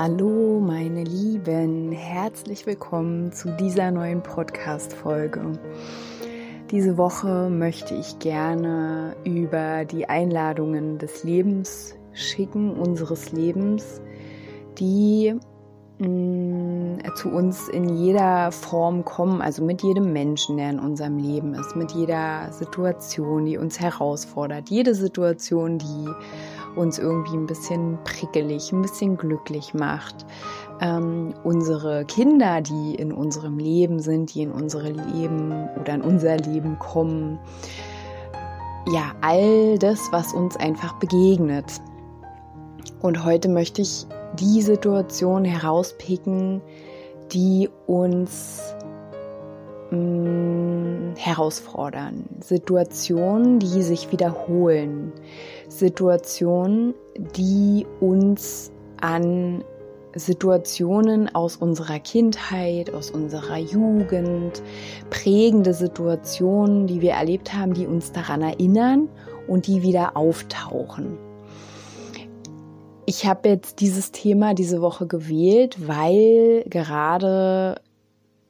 Hallo 0.00 0.60
meine 0.60 1.02
Lieben, 1.02 1.90
herzlich 1.90 2.66
willkommen 2.66 3.32
zu 3.32 3.50
dieser 3.56 3.90
neuen 3.90 4.22
Podcast-Folge. 4.22 5.58
Diese 6.70 6.96
Woche 6.96 7.50
möchte 7.50 7.96
ich 7.96 8.20
gerne 8.20 9.16
über 9.24 9.84
die 9.84 10.08
Einladungen 10.08 10.98
des 10.98 11.24
Lebens 11.24 11.96
schicken, 12.12 12.74
unseres 12.74 13.32
Lebens, 13.32 14.00
die 14.78 15.34
mh, 15.98 16.06
mm, 16.06 16.98
zu 17.16 17.30
uns 17.30 17.68
in 17.68 17.88
jeder 17.88 18.52
Form 18.52 19.04
kommen, 19.04 19.42
also 19.42 19.64
mit 19.64 19.82
jedem 19.82 20.12
Menschen, 20.12 20.58
der 20.58 20.70
in 20.70 20.78
unserem 20.78 21.18
Leben 21.18 21.54
ist, 21.54 21.74
mit 21.74 21.90
jeder 21.90 22.52
Situation, 22.52 23.46
die 23.46 23.58
uns 23.58 23.80
herausfordert, 23.80 24.70
jede 24.70 24.94
Situation, 24.94 25.78
die 25.78 26.08
uns 26.76 26.98
irgendwie 26.98 27.36
ein 27.36 27.46
bisschen 27.46 27.98
prickelig, 28.04 28.72
ein 28.72 28.82
bisschen 28.82 29.16
glücklich 29.16 29.74
macht. 29.74 30.26
Ähm, 30.80 31.34
unsere 31.44 32.04
Kinder, 32.04 32.60
die 32.60 32.94
in 32.94 33.12
unserem 33.12 33.58
Leben 33.58 34.00
sind, 34.00 34.34
die 34.34 34.42
in 34.42 34.52
unsere 34.52 34.90
Leben 34.90 35.68
oder 35.80 35.94
in 35.94 36.02
unser 36.02 36.36
Leben 36.36 36.78
kommen. 36.78 37.38
Ja, 38.92 39.12
all 39.20 39.78
das, 39.78 40.00
was 40.12 40.32
uns 40.32 40.56
einfach 40.56 40.94
begegnet. 40.94 41.80
Und 43.00 43.24
heute 43.24 43.48
möchte 43.48 43.82
ich 43.82 44.06
die 44.38 44.62
Situation 44.62 45.44
herauspicken, 45.44 46.60
die 47.32 47.68
uns 47.86 48.67
mm, 49.90 51.16
herausfordern. 51.16 52.24
Situationen, 52.40 53.58
die 53.58 53.82
sich 53.82 54.12
wiederholen. 54.12 55.12
Situationen, 55.68 56.94
die 57.36 57.86
uns 58.00 58.72
an 59.00 59.64
Situationen 60.14 61.34
aus 61.34 61.56
unserer 61.56 61.98
Kindheit, 61.98 62.92
aus 62.92 63.10
unserer 63.10 63.58
Jugend, 63.58 64.62
prägende 65.10 65.74
Situationen, 65.74 66.86
die 66.86 67.00
wir 67.00 67.12
erlebt 67.12 67.52
haben, 67.54 67.74
die 67.74 67.86
uns 67.86 68.12
daran 68.12 68.42
erinnern 68.42 69.08
und 69.46 69.66
die 69.66 69.82
wieder 69.82 70.16
auftauchen. 70.16 71.18
Ich 73.06 73.26
habe 73.26 73.48
jetzt 73.48 73.80
dieses 73.80 74.12
Thema 74.12 74.52
diese 74.52 74.82
Woche 74.82 75.06
gewählt, 75.06 75.88
weil 75.88 76.64
gerade 76.68 77.80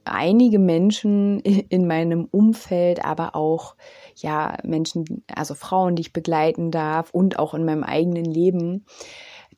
einige 0.09 0.59
Menschen 0.59 1.41
in 1.41 1.87
meinem 1.87 2.27
Umfeld, 2.31 3.05
aber 3.05 3.35
auch 3.35 3.77
ja 4.17 4.57
Menschen, 4.65 5.25
also 5.35 5.55
Frauen, 5.55 5.97
die 5.97 6.03
ich 6.03 6.13
begleiten 6.13 6.71
darf 6.71 7.11
und 7.11 7.39
auch 7.39 7.55
in 7.55 7.65
meinem 7.65 7.85
eigenen 7.85 8.25
Leben, 8.25 8.85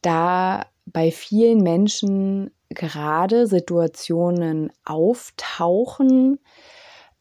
da 0.03 0.67
bei 0.87 1.11
vielen 1.11 1.62
Menschen 1.62 2.51
gerade 2.71 3.47
Situationen 3.47 4.72
auftauchen, 4.84 6.38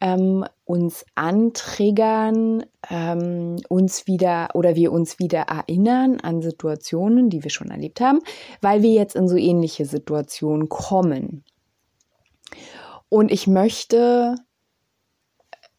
ähm, 0.01 0.45
uns 0.63 1.05
antriggern, 1.15 2.63
ähm, 2.89 3.57
uns 3.67 4.07
wieder 4.07 4.49
oder 4.53 4.75
wir 4.75 4.91
uns 4.91 5.19
wieder 5.19 5.41
erinnern 5.41 6.19
an 6.21 6.41
Situationen, 6.41 7.29
die 7.29 7.43
wir 7.43 7.51
schon 7.51 7.69
erlebt 7.69 7.99
haben, 7.99 8.19
weil 8.61 8.81
wir 8.81 8.91
jetzt 8.91 9.15
in 9.15 9.27
so 9.27 9.35
ähnliche 9.35 9.85
Situationen 9.85 10.69
kommen. 10.69 11.43
Und 13.09 13.31
ich 13.31 13.47
möchte 13.47 14.35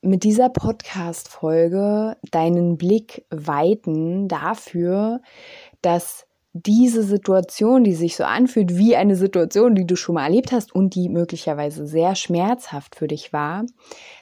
mit 0.02 0.24
dieser 0.24 0.48
Podcast-Folge 0.48 2.16
deinen 2.30 2.76
Blick 2.76 3.24
weiten 3.30 4.28
dafür, 4.28 5.20
dass 5.82 6.26
diese 6.52 7.04
Situation, 7.04 7.84
die 7.84 7.94
sich 7.94 8.16
so 8.16 8.24
anfühlt 8.24 8.76
wie 8.76 8.96
eine 8.96 9.14
Situation, 9.14 9.76
die 9.76 9.86
du 9.86 9.94
schon 9.96 10.16
mal 10.16 10.24
erlebt 10.24 10.50
hast 10.50 10.74
und 10.74 10.94
die 10.96 11.08
möglicherweise 11.08 11.86
sehr 11.86 12.16
schmerzhaft 12.16 12.96
für 12.96 13.06
dich 13.06 13.32
war, 13.32 13.64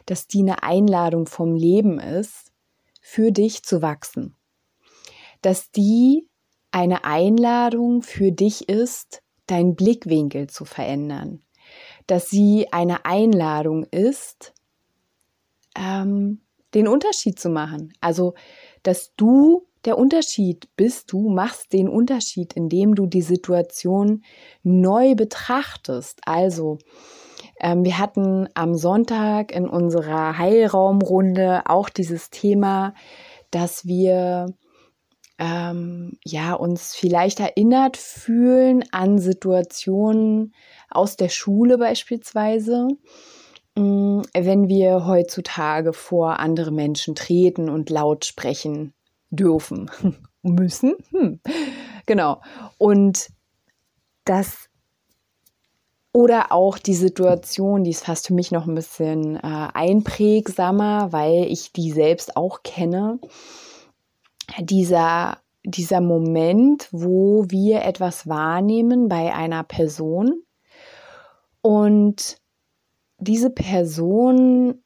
dass 0.05 0.27
die 0.27 0.41
eine 0.41 0.63
Einladung 0.63 1.27
vom 1.27 1.55
Leben 1.55 1.99
ist, 1.99 2.53
für 3.01 3.33
dich 3.33 3.63
zu 3.63 3.81
wachsen. 3.81 4.35
Dass 5.41 5.71
die 5.71 6.29
eine 6.71 7.05
Einladung 7.05 8.03
für 8.03 8.31
dich 8.31 8.69
ist, 8.69 9.23
deinen 9.47 9.75
Blickwinkel 9.75 10.49
zu 10.49 10.67
verändern. 10.67 11.43
Dass 12.09 12.29
sie 12.29 12.67
eine 12.73 13.05
Einladung 13.05 13.85
ist, 13.85 14.53
ähm, 15.77 16.41
den 16.75 16.89
Unterschied 16.89 17.39
zu 17.39 17.49
machen. 17.49 17.93
Also, 18.01 18.35
dass 18.83 19.15
du 19.15 19.69
der 19.85 19.97
Unterschied 19.97 20.69
bist, 20.77 21.13
du 21.13 21.31
machst 21.31 21.73
den 21.73 21.89
Unterschied, 21.89 22.55
indem 22.55 22.95
du 22.95 23.07
die 23.07 23.23
Situation 23.23 24.25
neu 24.63 25.15
betrachtest. 25.15 26.21
Also, 26.27 26.79
ähm, 27.61 27.85
wir 27.85 27.99
hatten 27.99 28.49
am 28.55 28.75
Sonntag 28.75 29.53
in 29.53 29.69
unserer 29.69 30.37
Heilraumrunde 30.37 31.63
auch 31.67 31.89
dieses 31.89 32.31
Thema, 32.31 32.95
dass 33.51 33.87
wir 33.87 34.55
ähm, 35.39 36.19
ja 36.25 36.55
uns 36.55 36.95
vielleicht 36.95 37.41
erinnert 37.41 37.97
fühlen 37.97 38.85
an 38.93 39.19
Situationen 39.19 40.55
aus 40.91 41.17
der 41.17 41.29
Schule 41.29 41.79
beispielsweise 41.79 42.89
Mm, 43.79 44.23
wenn 44.37 44.69
wir 44.69 45.07
heutzutage 45.07 45.93
vor 45.93 46.41
andere 46.41 46.73
Menschen 46.73 47.15
treten 47.15 47.69
und 47.69 47.91
laut 47.91 48.25
sprechen 48.25 48.93
dürfen, 49.31 49.89
müssen. 50.43 50.97
Hm. 51.13 51.41
Genau. 52.07 52.41
Und 52.79 53.29
das 54.25 54.69
oder 56.13 56.51
auch 56.51 56.79
die 56.79 56.95
Situation, 56.95 57.85
die 57.85 57.91
ist 57.91 58.05
fast 58.05 58.27
für 58.27 58.35
mich 58.35 58.51
noch 58.51 58.67
ein 58.67 58.75
bisschen 58.75 59.37
äh, 59.37 59.69
einprägsamer, 59.75 61.13
weil 61.13 61.45
ich 61.45 61.73
die 61.73 61.93
selbst 61.93 62.37
auch 62.37 62.65
kenne. 62.65 63.21
Dieser, 64.59 65.39
dieser 65.65 66.01
Moment, 66.01 66.89
wo 66.91 67.45
wir 67.49 67.83
etwas 67.85 68.27
wahrnehmen 68.27 69.09
bei 69.09 69.35
einer 69.35 69.65
Person 69.65 70.43
und 71.61 72.39
diese 73.19 73.51
Person 73.51 74.83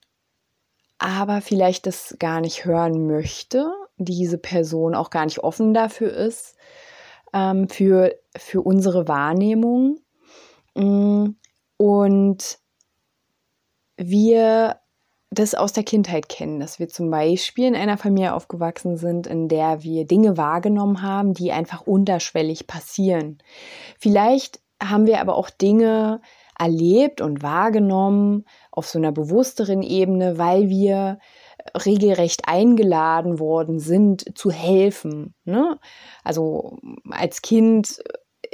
aber 0.99 1.41
vielleicht 1.41 1.87
das 1.87 2.17
gar 2.21 2.41
nicht 2.41 2.65
hören 2.65 3.09
möchte, 3.09 3.73
diese 3.97 4.39
Person 4.39 4.95
auch 4.95 5.11
gar 5.11 5.25
nicht 5.25 5.41
offen 5.41 5.75
dafür 5.75 6.13
ist, 6.13 6.57
ähm, 7.33 7.69
für, 7.69 8.15
für 8.37 8.63
unsere 8.63 9.09
Wahrnehmung. 9.09 9.99
Mm, 10.77 11.31
und 11.77 12.59
wir 13.97 14.77
das 15.33 15.55
aus 15.55 15.73
der 15.73 15.83
Kindheit 15.83 16.29
kennen, 16.29 16.61
dass 16.61 16.79
wir 16.79 16.89
zum 16.89 17.11
Beispiel 17.11 17.67
in 17.67 17.75
einer 17.75 17.97
Familie 17.97 18.35
aufgewachsen 18.35 18.99
sind, 18.99 19.27
in 19.27 19.49
der 19.49 19.83
wir 19.83 20.07
Dinge 20.07 20.37
wahrgenommen 20.37 21.01
haben, 21.01 21.33
die 21.33 21.53
einfach 21.53 21.87
unterschwellig 21.87 22.67
passieren. 22.67 23.39
Vielleicht 23.99 24.61
haben 24.83 25.07
wir 25.07 25.21
aber 25.21 25.37
auch 25.37 25.49
Dinge 25.49 26.21
erlebt 26.59 27.23
und 27.23 27.43
wahrgenommen 27.43 28.45
auf 28.71 28.87
so 28.87 28.99
einer 28.99 29.11
bewussteren 29.11 29.83
Ebene, 29.83 30.37
weil 30.37 30.69
wir 30.69 31.19
regelrecht 31.87 32.43
eingeladen 32.47 33.39
worden 33.39 33.79
sind, 33.79 34.37
zu 34.37 34.51
helfen. 34.51 35.35
Ne? 35.45 35.79
Also 36.25 36.79
als 37.11 37.41
Kind 37.41 38.03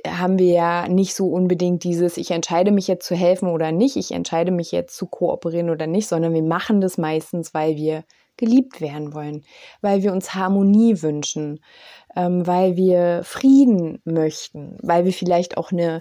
haben 0.06 0.39
wir 0.39 0.53
ja 0.53 0.89
nicht 0.89 1.15
so 1.15 1.29
unbedingt 1.29 1.85
dieses, 1.85 2.17
ich 2.17 2.31
entscheide 2.31 2.71
mich 2.71 2.89
jetzt 2.89 3.06
zu 3.06 3.15
helfen 3.15 3.49
oder 3.49 3.73
nicht, 3.73 3.97
ich 3.97 4.12
entscheide 4.12 4.50
mich 4.50 4.73
jetzt 4.73 4.97
zu 4.97 5.06
kooperieren 5.06 5.71
oder 5.71 5.87
nicht, 5.87 6.09
sondern 6.09 6.35
wir 6.35 6.43
machen 6.43 6.81
das 6.81 6.99
meistens, 6.99 7.55
weil 7.55 7.77
wir 7.77 8.05
geliebt 8.39 8.81
werden 8.81 9.12
wollen, 9.12 9.45
weil 9.83 10.03
wir 10.03 10.12
uns 10.12 10.35
Harmonie 10.35 11.03
wünschen, 11.03 11.61
ähm, 12.17 12.47
weil 12.47 12.77
wir 12.77 13.23
Frieden 13.25 14.00
möchten, 14.05 14.79
weil 14.81 15.05
wir 15.05 15.12
vielleicht 15.12 15.59
auch 15.59 15.73
eine 15.73 16.00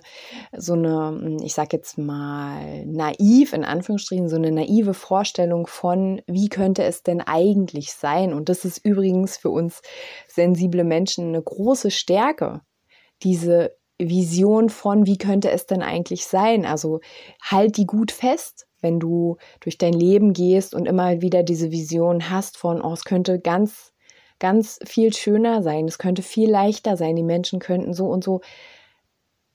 so 0.56 0.74
eine, 0.74 1.38
ich 1.44 1.54
sag 1.54 1.74
jetzt 1.74 1.98
mal 1.98 2.86
naiv 2.86 3.52
in 3.52 3.66
Anführungsstrichen 3.66 4.30
so 4.30 4.38
eine 4.38 4.52
naive 4.52 4.94
Vorstellung 4.94 5.68
von, 5.68 6.22
wie 6.28 6.48
könnte 6.48 6.84
es 6.84 7.04
denn 7.04 7.22
eigentlich 7.22 7.92
sein? 7.92 8.34
Und 8.34 8.48
das 8.48 8.64
ist 8.64 8.78
übrigens 8.86 9.38
für 9.38 9.50
uns 9.50 9.82
sensible 10.28 10.86
Menschen 10.86 11.30
eine 11.30 11.42
große 11.42 11.92
Stärke, 11.92 12.62
diese 13.24 13.76
Vision 14.00 14.70
von, 14.70 15.06
wie 15.06 15.18
könnte 15.18 15.50
es 15.50 15.66
denn 15.66 15.82
eigentlich 15.82 16.28
sein? 16.28 16.66
Also 16.66 17.00
halt 17.42 17.78
die 17.78 17.86
gut 17.86 18.12
fest, 18.12 18.68
wenn 18.82 19.00
du 19.00 19.38
durch 19.60 19.78
dein 19.78 19.94
Leben 19.94 20.34
gehst 20.34 20.76
und 20.76 20.88
immer 20.88 21.22
wieder 21.22 21.44
diese 21.44 21.72
Vision 21.72 22.30
hast 22.30 22.58
von, 22.58 22.82
oh, 22.82 22.94
es 22.94 23.06
könnte 23.06 23.40
ganz, 23.40 23.94
ganz 24.40 24.80
viel 24.86 25.14
schöner 25.14 25.64
sein, 25.64 25.88
es 25.88 25.98
könnte 25.98 26.22
viel 26.22 26.50
leichter 26.50 26.96
sein, 26.96 27.16
die 27.16 27.24
Menschen 27.24 27.60
könnten 27.60 27.94
so 27.94 28.08
und 28.08 28.24
so. 28.24 28.42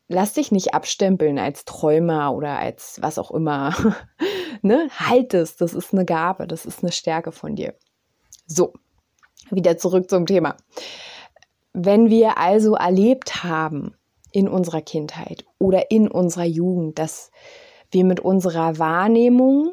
Lass 0.08 0.34
dich 0.34 0.50
nicht 0.50 0.74
abstempeln 0.74 1.38
als 1.38 1.64
Träumer 1.64 2.34
oder 2.34 2.58
als 2.58 2.98
was 3.00 3.18
auch 3.18 3.30
immer. 3.30 3.74
ne? 4.62 4.88
Halt 4.90 5.34
es, 5.34 5.56
das 5.56 5.72
ist 5.72 5.92
eine 5.92 6.04
Gabe, 6.04 6.46
das 6.46 6.66
ist 6.66 6.82
eine 6.82 6.92
Stärke 6.92 7.32
von 7.32 7.54
dir. 7.54 7.74
So, 8.46 8.74
wieder 9.50 9.78
zurück 9.78 10.10
zum 10.10 10.26
Thema. 10.26 10.56
Wenn 11.72 12.10
wir 12.10 12.36
also 12.36 12.74
erlebt 12.74 13.44
haben 13.44 13.94
in 14.32 14.48
unserer 14.48 14.80
Kindheit 14.80 15.44
oder 15.58 15.90
in 15.90 16.08
unserer 16.08 16.44
Jugend, 16.44 16.98
dass 16.98 17.30
wir 17.90 18.04
mit 18.04 18.20
unserer 18.20 18.78
Wahrnehmung, 18.78 19.72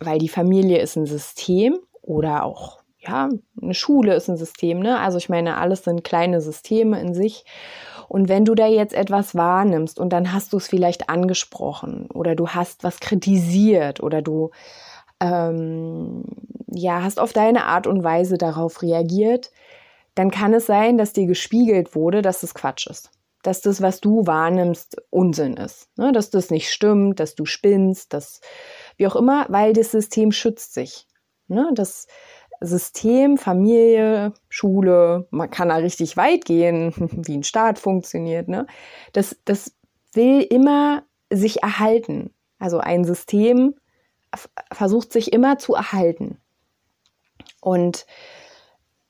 weil 0.00 0.18
die 0.18 0.28
Familie 0.28 0.78
ist 0.78 0.96
ein 0.96 1.06
System 1.06 1.78
oder 2.02 2.44
auch 2.44 2.84
ja, 3.06 3.28
eine 3.60 3.74
Schule 3.74 4.14
ist 4.14 4.28
ein 4.28 4.36
System, 4.36 4.80
ne? 4.80 4.98
Also 4.98 5.18
ich 5.18 5.28
meine, 5.28 5.58
alles 5.58 5.84
sind 5.84 6.04
kleine 6.04 6.40
Systeme 6.40 7.00
in 7.00 7.14
sich. 7.14 7.44
Und 8.08 8.28
wenn 8.28 8.44
du 8.44 8.54
da 8.54 8.66
jetzt 8.66 8.94
etwas 8.94 9.34
wahrnimmst 9.34 9.98
und 9.98 10.12
dann 10.12 10.32
hast 10.32 10.52
du 10.52 10.56
es 10.56 10.68
vielleicht 10.68 11.08
angesprochen 11.08 12.08
oder 12.12 12.34
du 12.34 12.48
hast 12.48 12.84
was 12.84 13.00
kritisiert 13.00 14.02
oder 14.02 14.22
du 14.22 14.50
ähm, 15.20 16.24
ja 16.70 17.02
hast 17.02 17.18
auf 17.18 17.32
deine 17.32 17.64
Art 17.64 17.86
und 17.86 18.04
Weise 18.04 18.38
darauf 18.38 18.82
reagiert, 18.82 19.50
dann 20.14 20.30
kann 20.30 20.54
es 20.54 20.66
sein, 20.66 20.98
dass 20.98 21.12
dir 21.12 21.26
gespiegelt 21.26 21.94
wurde, 21.94 22.22
dass 22.22 22.40
das 22.40 22.54
Quatsch 22.54 22.86
ist. 22.86 23.10
Dass 23.42 23.60
das, 23.60 23.82
was 23.82 24.00
du 24.00 24.26
wahrnimmst, 24.26 24.96
Unsinn 25.10 25.56
ist. 25.56 25.88
Ne? 25.96 26.12
Dass 26.12 26.30
das 26.30 26.50
nicht 26.50 26.70
stimmt, 26.70 27.20
dass 27.20 27.34
du 27.34 27.44
spinnst, 27.44 28.12
dass 28.12 28.40
wie 28.96 29.06
auch 29.06 29.16
immer, 29.16 29.46
weil 29.48 29.72
das 29.72 29.90
System 29.90 30.32
schützt 30.32 30.72
sich. 30.72 31.06
Ne? 31.48 31.70
Das 31.74 32.06
System, 32.60 33.36
Familie, 33.36 34.32
Schule, 34.48 35.26
man 35.30 35.50
kann 35.50 35.68
da 35.68 35.76
richtig 35.76 36.16
weit 36.16 36.44
gehen, 36.44 36.94
wie 37.26 37.36
ein 37.36 37.44
Staat 37.44 37.78
funktioniert. 37.78 38.48
Ne? 38.48 38.66
Das, 39.12 39.36
das 39.44 39.74
will 40.12 40.40
immer 40.42 41.02
sich 41.30 41.62
erhalten. 41.62 42.32
Also 42.58 42.78
ein 42.78 43.04
System 43.04 43.74
versucht 44.72 45.12
sich 45.12 45.32
immer 45.32 45.58
zu 45.58 45.74
erhalten. 45.74 46.38
Und 47.60 48.06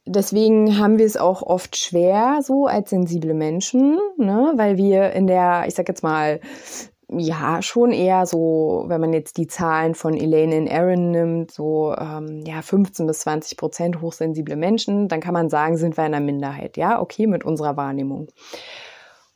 deswegen 0.07 0.79
haben 0.79 0.99
wir 0.99 1.07
es 1.07 1.17
auch 1.17 1.43
oft 1.43 1.77
schwer, 1.77 2.41
so 2.43 2.67
als 2.67 2.91
sensible 2.91 3.35
Menschen, 3.35 3.99
ne? 4.17 4.53
weil 4.57 4.77
wir 4.77 5.13
in 5.13 5.27
der, 5.27 5.65
ich 5.67 5.75
sag 5.75 5.89
jetzt 5.89 6.03
mal, 6.03 6.41
ja, 7.09 7.61
schon 7.63 7.93
eher 7.93 8.27
so, 8.27 8.85
wenn 8.89 9.01
man 9.01 9.13
jetzt 9.13 9.37
die 9.37 9.47
Zahlen 9.47 9.95
von 9.95 10.17
Elaine 10.17 10.57
und 10.57 10.71
Aaron 10.71 11.11
nimmt, 11.11 11.51
so 11.51 11.95
ähm, 11.97 12.43
ja, 12.47 12.63
15 12.63 13.07
bis 13.07 13.21
20 13.21 13.57
Prozent 13.57 14.01
hochsensible 14.01 14.57
Menschen, 14.57 15.09
dann 15.09 15.21
kann 15.21 15.35
man 15.35 15.51
sagen, 15.51 15.77
sind 15.77 15.97
wir 15.97 16.07
in 16.07 16.15
einer 16.15 16.25
Minderheit, 16.25 16.77
ja, 16.77 17.01
okay, 17.01 17.27
mit 17.27 17.45
unserer 17.45 17.77
Wahrnehmung. 17.77 18.29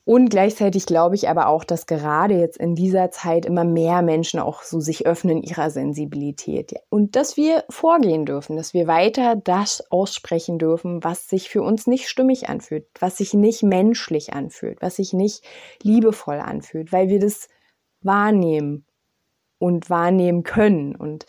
Und 0.08 0.30
gleichzeitig 0.30 0.86
glaube 0.86 1.16
ich 1.16 1.28
aber 1.28 1.48
auch, 1.48 1.64
dass 1.64 1.84
gerade 1.84 2.32
jetzt 2.32 2.56
in 2.56 2.74
dieser 2.74 3.10
Zeit 3.10 3.44
immer 3.44 3.64
mehr 3.64 4.00
Menschen 4.00 4.40
auch 4.40 4.62
so 4.62 4.80
sich 4.80 5.06
öffnen 5.06 5.42
ihrer 5.42 5.68
Sensibilität. 5.68 6.72
Und 6.88 7.14
dass 7.14 7.36
wir 7.36 7.64
vorgehen 7.68 8.24
dürfen, 8.24 8.56
dass 8.56 8.72
wir 8.72 8.86
weiter 8.86 9.36
das 9.36 9.84
aussprechen 9.90 10.58
dürfen, 10.58 11.04
was 11.04 11.28
sich 11.28 11.50
für 11.50 11.60
uns 11.60 11.86
nicht 11.86 12.08
stimmig 12.08 12.48
anfühlt, 12.48 12.86
was 12.98 13.18
sich 13.18 13.34
nicht 13.34 13.62
menschlich 13.62 14.32
anfühlt, 14.32 14.80
was 14.80 14.96
sich 14.96 15.12
nicht 15.12 15.44
liebevoll 15.82 16.38
anfühlt, 16.38 16.90
weil 16.90 17.10
wir 17.10 17.18
das 17.18 17.48
wahrnehmen 18.00 18.86
und 19.58 19.90
wahrnehmen 19.90 20.42
können. 20.42 20.96
Und 20.96 21.26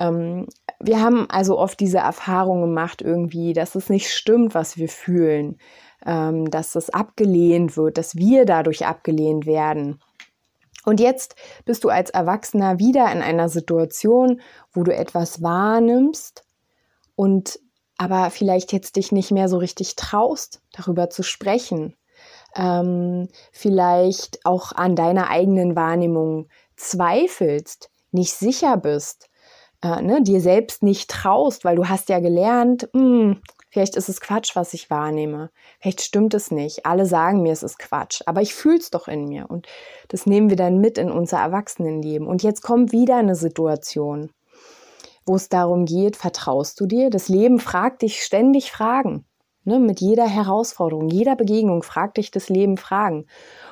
ähm, 0.00 0.48
wir 0.80 1.00
haben 1.00 1.30
also 1.30 1.56
oft 1.56 1.78
diese 1.78 1.98
Erfahrung 1.98 2.60
gemacht 2.60 3.02
irgendwie, 3.02 3.52
dass 3.52 3.76
es 3.76 3.88
nicht 3.88 4.10
stimmt, 4.10 4.52
was 4.56 4.78
wir 4.78 4.88
fühlen 4.88 5.58
ähm, 6.06 6.50
dass 6.50 6.74
es 6.74 6.90
abgelehnt 6.90 7.76
wird, 7.76 7.98
dass 7.98 8.16
wir 8.16 8.44
dadurch 8.44 8.86
abgelehnt 8.86 9.46
werden. 9.46 10.00
Und 10.84 11.00
jetzt 11.00 11.34
bist 11.64 11.84
du 11.84 11.88
als 11.88 12.10
Erwachsener 12.10 12.78
wieder 12.78 13.10
in 13.12 13.22
einer 13.22 13.48
Situation, 13.48 14.40
wo 14.72 14.82
du 14.82 14.94
etwas 14.94 15.42
wahrnimmst 15.42 16.44
und 17.16 17.58
aber 17.98 18.30
vielleicht 18.30 18.72
jetzt 18.72 18.96
dich 18.96 19.12
nicht 19.12 19.30
mehr 19.30 19.48
so 19.48 19.58
richtig 19.58 19.94
traust, 19.94 20.62
darüber 20.72 21.10
zu 21.10 21.22
sprechen. 21.22 21.96
Ähm, 22.56 23.28
vielleicht 23.52 24.44
auch 24.46 24.72
an 24.72 24.96
deiner 24.96 25.28
eigenen 25.28 25.76
Wahrnehmung 25.76 26.48
zweifelst, 26.76 27.90
nicht 28.10 28.32
sicher 28.32 28.78
bist, 28.78 29.28
äh, 29.82 30.00
ne, 30.00 30.22
dir 30.22 30.40
selbst 30.40 30.82
nicht 30.82 31.10
traust, 31.10 31.64
weil 31.64 31.76
du 31.76 31.88
hast 31.88 32.08
ja 32.08 32.20
gelernt, 32.20 32.88
mh, 32.94 33.00
hm, 33.00 33.42
Vielleicht 33.70 33.96
ist 33.96 34.08
es 34.08 34.20
Quatsch, 34.20 34.56
was 34.56 34.74
ich 34.74 34.90
wahrnehme. 34.90 35.50
Vielleicht 35.78 36.02
stimmt 36.02 36.34
es 36.34 36.50
nicht. 36.50 36.86
Alle 36.86 37.06
sagen 37.06 37.42
mir, 37.42 37.52
es 37.52 37.62
ist 37.62 37.78
Quatsch. 37.78 38.20
Aber 38.26 38.42
ich 38.42 38.52
fühle 38.52 38.78
es 38.78 38.90
doch 38.90 39.06
in 39.06 39.26
mir. 39.26 39.48
Und 39.48 39.68
das 40.08 40.26
nehmen 40.26 40.50
wir 40.50 40.56
dann 40.56 40.78
mit 40.78 40.98
in 40.98 41.10
unser 41.10 41.38
Erwachsenenleben. 41.38 42.26
Und 42.26 42.42
jetzt 42.42 42.62
kommt 42.62 42.90
wieder 42.90 43.16
eine 43.16 43.36
Situation, 43.36 44.30
wo 45.24 45.36
es 45.36 45.48
darum 45.48 45.84
geht, 45.84 46.16
vertraust 46.16 46.80
du 46.80 46.86
dir? 46.86 47.10
Das 47.10 47.28
Leben 47.28 47.60
fragt 47.60 48.02
dich 48.02 48.22
ständig 48.22 48.72
Fragen. 48.72 49.24
Ne? 49.64 49.78
Mit 49.78 50.00
jeder 50.00 50.26
Herausforderung, 50.26 51.08
jeder 51.08 51.36
Begegnung 51.36 51.84
fragt 51.84 52.16
dich 52.16 52.32
das 52.32 52.48
Leben 52.48 52.76
Fragen. 52.76 53.26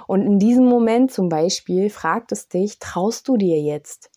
Und 0.06 0.22
in 0.22 0.38
diesem 0.38 0.66
Moment 0.66 1.10
zum 1.10 1.28
Beispiel 1.28 1.90
fragt 1.90 2.30
es 2.30 2.48
dich, 2.48 2.78
traust 2.78 3.26
du 3.26 3.36
dir 3.36 3.60
jetzt? 3.60 4.10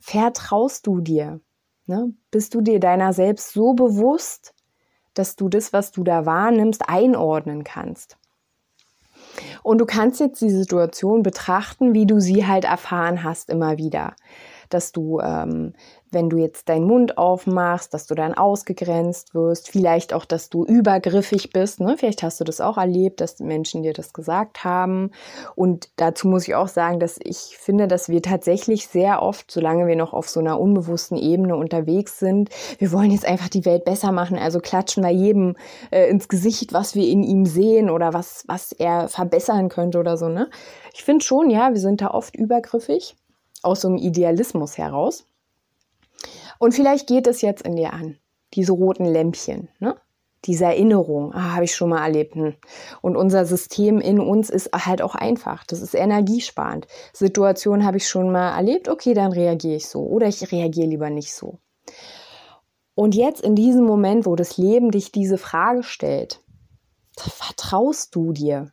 Vertraust 0.00 0.88
du 0.88 1.00
dir? 1.00 1.40
Ne? 1.86 2.12
Bist 2.32 2.54
du 2.54 2.60
dir 2.60 2.80
deiner 2.80 3.12
selbst 3.12 3.52
so 3.52 3.74
bewusst, 3.74 4.54
dass 5.14 5.36
du 5.36 5.48
das, 5.48 5.72
was 5.72 5.92
du 5.92 6.04
da 6.04 6.26
wahrnimmst, 6.26 6.88
einordnen 6.88 7.64
kannst. 7.64 8.16
Und 9.62 9.78
du 9.78 9.86
kannst 9.86 10.20
jetzt 10.20 10.40
die 10.40 10.50
Situation 10.50 11.22
betrachten, 11.22 11.94
wie 11.94 12.06
du 12.06 12.20
sie 12.20 12.46
halt 12.46 12.64
erfahren 12.64 13.22
hast 13.22 13.50
immer 13.50 13.78
wieder. 13.78 14.14
Dass 14.68 14.92
du 14.92 15.20
ähm, 15.20 15.74
wenn 16.12 16.28
du 16.28 16.36
jetzt 16.36 16.68
deinen 16.68 16.86
Mund 16.86 17.18
aufmachst, 17.18 17.94
dass 17.94 18.06
du 18.06 18.14
dann 18.14 18.34
ausgegrenzt 18.34 19.34
wirst, 19.34 19.68
vielleicht 19.70 20.12
auch, 20.12 20.24
dass 20.24 20.50
du 20.50 20.64
übergriffig 20.64 21.50
bist. 21.52 21.80
Ne? 21.80 21.96
Vielleicht 21.96 22.22
hast 22.22 22.40
du 22.40 22.44
das 22.44 22.60
auch 22.60 22.78
erlebt, 22.78 23.20
dass 23.20 23.38
Menschen 23.38 23.82
dir 23.82 23.92
das 23.92 24.12
gesagt 24.12 24.64
haben. 24.64 25.10
Und 25.54 25.90
dazu 25.96 26.28
muss 26.28 26.48
ich 26.48 26.54
auch 26.54 26.68
sagen, 26.68 27.00
dass 27.00 27.18
ich 27.22 27.56
finde, 27.58 27.88
dass 27.88 28.08
wir 28.08 28.22
tatsächlich 28.22 28.86
sehr 28.88 29.22
oft, 29.22 29.50
solange 29.50 29.86
wir 29.86 29.96
noch 29.96 30.12
auf 30.12 30.28
so 30.28 30.40
einer 30.40 30.60
unbewussten 30.60 31.16
Ebene 31.16 31.56
unterwegs 31.56 32.18
sind, 32.18 32.50
wir 32.78 32.92
wollen 32.92 33.10
jetzt 33.10 33.26
einfach 33.26 33.48
die 33.48 33.64
Welt 33.64 33.84
besser 33.84 34.12
machen. 34.12 34.38
Also 34.38 34.60
klatschen 34.60 35.02
wir 35.02 35.10
jedem 35.10 35.56
äh, 35.90 36.08
ins 36.08 36.28
Gesicht, 36.28 36.72
was 36.72 36.94
wir 36.94 37.06
in 37.06 37.22
ihm 37.22 37.46
sehen 37.46 37.90
oder 37.90 38.12
was, 38.12 38.44
was 38.46 38.72
er 38.72 39.08
verbessern 39.08 39.68
könnte 39.68 39.98
oder 39.98 40.16
so. 40.16 40.28
Ne? 40.28 40.48
Ich 40.94 41.04
finde 41.04 41.24
schon, 41.24 41.50
ja, 41.50 41.72
wir 41.72 41.80
sind 41.80 42.00
da 42.00 42.10
oft 42.10 42.34
übergriffig 42.36 43.16
aus 43.62 43.82
so 43.82 43.88
einem 43.88 43.98
Idealismus 43.98 44.78
heraus. 44.78 45.24
Und 46.60 46.74
vielleicht 46.74 47.06
geht 47.06 47.26
es 47.26 47.40
jetzt 47.40 47.62
in 47.62 47.74
dir 47.74 47.94
an, 47.94 48.18
diese 48.52 48.72
roten 48.72 49.06
Lämpchen, 49.06 49.70
ne? 49.78 49.96
diese 50.44 50.66
Erinnerung, 50.66 51.32
ah, 51.32 51.54
habe 51.54 51.64
ich 51.64 51.74
schon 51.74 51.88
mal 51.88 52.04
erlebt. 52.04 52.34
Hm. 52.34 52.54
Und 53.00 53.16
unser 53.16 53.46
System 53.46 53.98
in 53.98 54.20
uns 54.20 54.50
ist 54.50 54.70
halt 54.74 55.00
auch 55.00 55.14
einfach. 55.14 55.64
Das 55.64 55.80
ist 55.80 55.94
energiesparend. 55.94 56.86
Situation 57.14 57.84
habe 57.84 57.96
ich 57.96 58.06
schon 58.06 58.30
mal 58.30 58.54
erlebt, 58.54 58.90
okay, 58.90 59.14
dann 59.14 59.32
reagiere 59.32 59.76
ich 59.76 59.88
so. 59.88 60.02
Oder 60.02 60.28
ich 60.28 60.52
reagiere 60.52 60.88
lieber 60.88 61.08
nicht 61.08 61.34
so. 61.34 61.58
Und 62.94 63.14
jetzt 63.14 63.40
in 63.40 63.56
diesem 63.56 63.84
Moment, 63.84 64.26
wo 64.26 64.36
das 64.36 64.58
Leben 64.58 64.90
dich 64.90 65.12
diese 65.12 65.38
Frage 65.38 65.82
stellt, 65.82 66.42
vertraust 67.16 68.14
du 68.14 68.32
dir 68.32 68.70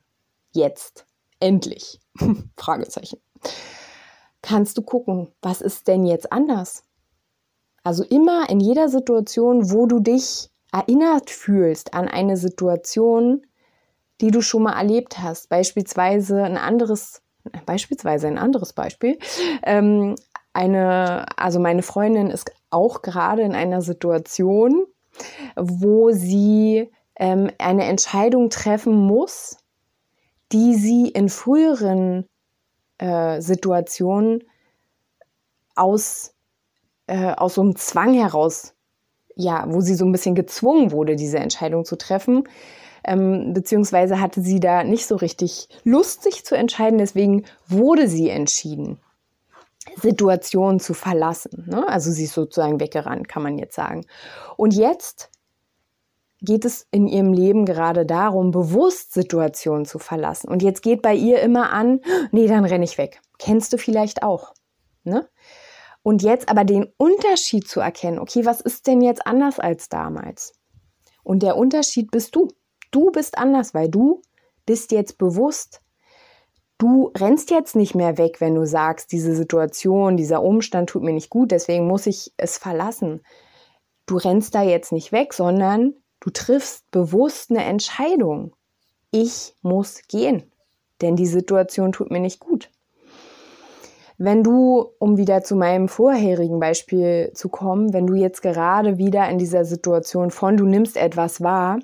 jetzt 0.51 1.06
endlich? 1.39 2.01
Fragezeichen. 2.58 3.20
Kannst 4.41 4.77
du 4.77 4.82
gucken, 4.82 5.29
was 5.41 5.62
ist 5.62 5.88
denn 5.88 6.06
jetzt 6.06 6.34
anders? 6.34 6.84
Also 7.88 8.03
immer 8.03 8.50
in 8.50 8.60
jeder 8.60 8.89
Situation, 8.89 9.72
wo 9.72 9.86
du 9.86 10.01
dich 10.01 10.50
erinnert 10.74 11.29
fühlst 11.29 11.94
an 11.94 12.10
eine 12.10 12.36
Situation, 12.36 13.48
die 14.20 14.29
du 14.29 14.41
schon 14.41 14.63
mal 14.63 14.74
erlebt 14.74 15.20
hast. 15.20 15.48
Beispielsweise 15.48 16.44
ein 16.44 16.58
anderes, 16.58 17.22
beispielsweise 17.65 18.27
ein 18.27 18.38
anderes 18.38 18.74
Beispiel. 18.74 19.17
Ähm, 19.63 20.15
eine, 20.51 21.27
also 21.38 21.62
meine 21.62 21.82
Freundin 21.82 22.29
ist 22.29 22.51
auch 22.72 23.03
gerade 23.03 23.44
in 23.44 23.56
einer 23.56 23.82
Situation, 23.82 24.86
wo 25.56 26.12
sie 26.12 26.91
ähm, 27.15 27.50
eine 27.58 27.86
Entscheidung 27.86 28.50
treffen 28.50 28.98
muss, 28.98 29.60
die 30.51 30.75
sie 30.75 31.08
in 31.08 31.29
früheren 31.29 32.27
äh, 32.98 33.39
Situationen 33.39 34.44
aus 35.74 36.34
äh, 37.07 37.33
aus 37.33 37.55
so 37.55 37.61
einem 37.61 37.75
Zwang 37.75 38.13
heraus 38.13 38.73
ja, 39.37 39.65
wo 39.67 39.81
sie 39.81 39.93
so 39.93 40.03
ein 40.03 40.11
bisschen 40.11 40.35
gezwungen 40.35 40.91
wurde, 40.91 41.15
diese 41.15 41.37
Entscheidung 41.37 41.85
zu 41.85 41.95
treffen. 41.95 42.49
Ähm, 43.03 43.53
beziehungsweise 43.53 44.19
hatte 44.19 44.41
sie 44.41 44.59
da 44.59 44.83
nicht 44.83 45.05
so 45.05 45.15
richtig 45.15 45.69
Lust, 45.83 46.23
sich 46.23 46.43
zu 46.43 46.55
entscheiden. 46.55 46.97
Deswegen 46.97 47.45
wurde 47.67 48.07
sie 48.07 48.29
entschieden, 48.29 48.99
Situationen 50.01 50.79
zu 50.79 50.93
verlassen. 50.95 51.65
Ne? 51.67 51.87
Also 51.87 52.11
sie 52.11 52.25
ist 52.25 52.33
sozusagen 52.33 52.79
weggerannt, 52.79 53.29
kann 53.29 53.43
man 53.43 53.59
jetzt 53.59 53.75
sagen. 53.75 54.05
Und 54.57 54.73
jetzt 54.73 55.29
geht 56.41 56.65
es 56.65 56.87
in 56.91 57.07
ihrem 57.07 57.31
Leben 57.31 57.65
gerade 57.65 58.05
darum, 58.05 58.51
bewusst 58.51 59.13
Situationen 59.13 59.85
zu 59.85 59.99
verlassen. 59.99 60.49
Und 60.49 60.63
jetzt 60.63 60.81
geht 60.81 61.03
bei 61.03 61.13
ihr 61.13 61.41
immer 61.41 61.71
an, 61.71 62.01
nee, 62.31 62.47
dann 62.47 62.65
renne 62.65 62.83
ich 62.83 62.97
weg. 62.97 63.21
Kennst 63.37 63.71
du 63.71 63.77
vielleicht 63.77 64.23
auch. 64.23 64.53
Ne? 65.03 65.27
Und 66.07 66.23
jetzt 66.23 66.47
aber 66.47 66.63
den 66.63 66.87
Unterschied 66.95 67.67
zu 67.67 67.81
erkennen, 67.81 68.17
okay, 68.17 68.45
was 68.45 68.61
ist 68.61 68.87
denn 68.87 69.01
jetzt 69.01 69.27
anders 69.27 69.59
als 69.59 69.89
damals? 69.89 70.53
Und 71.21 71.43
der 71.43 71.57
Unterschied 71.57 72.11
bist 72.11 72.33
du. 72.33 72.47
Du 72.91 73.11
bist 73.11 73.37
anders, 73.37 73.73
weil 73.73 73.89
du 73.89 74.21
bist 74.65 74.93
jetzt 74.93 75.17
bewusst. 75.17 75.81
Du 76.77 77.11
rennst 77.17 77.51
jetzt 77.51 77.75
nicht 77.75 77.93
mehr 77.93 78.17
weg, 78.17 78.39
wenn 78.39 78.55
du 78.55 78.65
sagst, 78.65 79.11
diese 79.11 79.35
Situation, 79.35 80.15
dieser 80.15 80.41
Umstand 80.43 80.91
tut 80.91 81.03
mir 81.03 81.11
nicht 81.11 81.29
gut, 81.29 81.51
deswegen 81.51 81.87
muss 81.87 82.07
ich 82.07 82.31
es 82.37 82.57
verlassen. 82.57 83.21
Du 84.05 84.15
rennst 84.15 84.55
da 84.55 84.63
jetzt 84.63 84.93
nicht 84.93 85.11
weg, 85.11 85.33
sondern 85.33 85.93
du 86.21 86.29
triffst 86.29 86.89
bewusst 86.89 87.49
eine 87.49 87.65
Entscheidung. 87.65 88.55
Ich 89.11 89.55
muss 89.61 90.03
gehen, 90.07 90.53
denn 91.01 91.17
die 91.17 91.27
Situation 91.27 91.91
tut 91.91 92.11
mir 92.11 92.21
nicht 92.21 92.39
gut. 92.39 92.69
Wenn 94.17 94.43
du, 94.43 94.93
um 94.97 95.17
wieder 95.17 95.43
zu 95.43 95.55
meinem 95.55 95.88
vorherigen 95.88 96.59
Beispiel 96.59 97.31
zu 97.36 97.50
kommen, 97.50 97.93
wenn 97.93 98.07
du 98.07 98.15
jetzt 98.15 98.41
gerade 98.41 98.97
wieder 98.97 99.29
in 99.29 99.38
dieser 99.38 99.63
Situation 99.63 100.31
von 100.31 100.57
du 100.57 100.65
nimmst 100.65 100.97
etwas 100.97 101.41
wahr, 101.41 101.79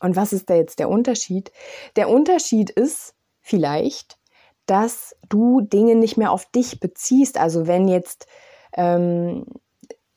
und 0.00 0.16
was 0.16 0.32
ist 0.32 0.50
da 0.50 0.54
jetzt 0.54 0.80
der 0.80 0.88
Unterschied? 0.88 1.52
Der 1.94 2.08
Unterschied 2.08 2.70
ist 2.70 3.14
vielleicht, 3.40 4.18
dass 4.66 5.16
du 5.28 5.60
Dinge 5.60 5.94
nicht 5.94 6.16
mehr 6.16 6.32
auf 6.32 6.50
dich 6.50 6.80
beziehst. 6.80 7.38
Also 7.38 7.68
wenn 7.68 7.86
jetzt 7.86 8.26
ähm, 8.72 9.46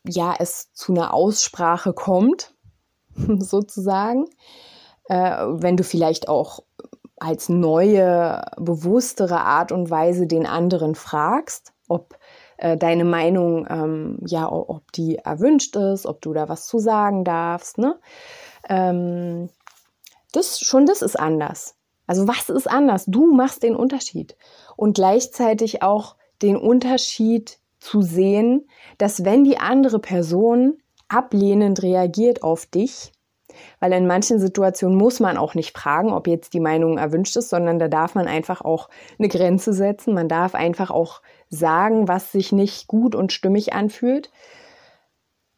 ja 0.07 0.35
es 0.39 0.73
zu 0.73 0.91
einer 0.91 1.13
Aussprache 1.13 1.93
kommt, 1.93 2.55
sozusagen, 3.15 4.25
äh, 5.07 5.15
wenn 5.15 5.77
du 5.77 5.83
vielleicht 5.83 6.29
auch 6.29 6.63
als 7.17 7.49
neue, 7.49 8.43
bewusstere 8.57 9.39
Art 9.41 9.71
und 9.71 9.89
Weise 9.89 10.27
den 10.27 10.45
anderen 10.45 10.95
fragst, 10.95 11.73
ob 11.87 12.17
äh, 12.57 12.77
deine 12.77 13.05
Meinung, 13.05 13.67
ähm, 13.69 14.19
ja, 14.25 14.51
ob 14.51 14.91
die 14.91 15.17
erwünscht 15.17 15.75
ist, 15.75 16.05
ob 16.05 16.21
du 16.21 16.33
da 16.33 16.49
was 16.49 16.67
zu 16.67 16.79
sagen 16.79 17.23
darfst, 17.23 17.77
ne? 17.77 17.99
Ähm, 18.67 19.49
das, 20.31 20.59
schon 20.59 20.85
das 20.85 21.01
ist 21.01 21.17
anders. 21.17 21.75
Also 22.07 22.27
was 22.27 22.49
ist 22.49 22.69
anders? 22.69 23.05
Du 23.05 23.33
machst 23.33 23.63
den 23.63 23.75
Unterschied. 23.75 24.35
Und 24.75 24.95
gleichzeitig 24.95 25.81
auch 25.81 26.15
den 26.41 26.57
Unterschied 26.57 27.59
zu 27.79 28.01
sehen, 28.01 28.67
dass 28.97 29.23
wenn 29.23 29.43
die 29.43 29.57
andere 29.57 29.99
Person 29.99 30.77
ablehnend 31.07 31.81
reagiert 31.83 32.43
auf 32.43 32.65
dich, 32.65 33.11
weil 33.79 33.93
in 33.93 34.07
manchen 34.07 34.39
Situationen 34.39 34.97
muss 34.97 35.19
man 35.19 35.37
auch 35.37 35.55
nicht 35.55 35.77
fragen, 35.77 36.11
ob 36.11 36.27
jetzt 36.27 36.53
die 36.53 36.59
Meinung 36.59 36.97
erwünscht 36.97 37.35
ist, 37.35 37.49
sondern 37.49 37.79
da 37.79 37.87
darf 37.87 38.15
man 38.15 38.27
einfach 38.27 38.61
auch 38.61 38.89
eine 39.17 39.27
Grenze 39.27 39.73
setzen. 39.73 40.13
Man 40.13 40.29
darf 40.29 40.55
einfach 40.55 40.91
auch 40.91 41.21
sagen, 41.49 42.07
was 42.07 42.31
sich 42.31 42.51
nicht 42.51 42.87
gut 42.87 43.15
und 43.15 43.33
stimmig 43.33 43.73
anfühlt. 43.73 44.31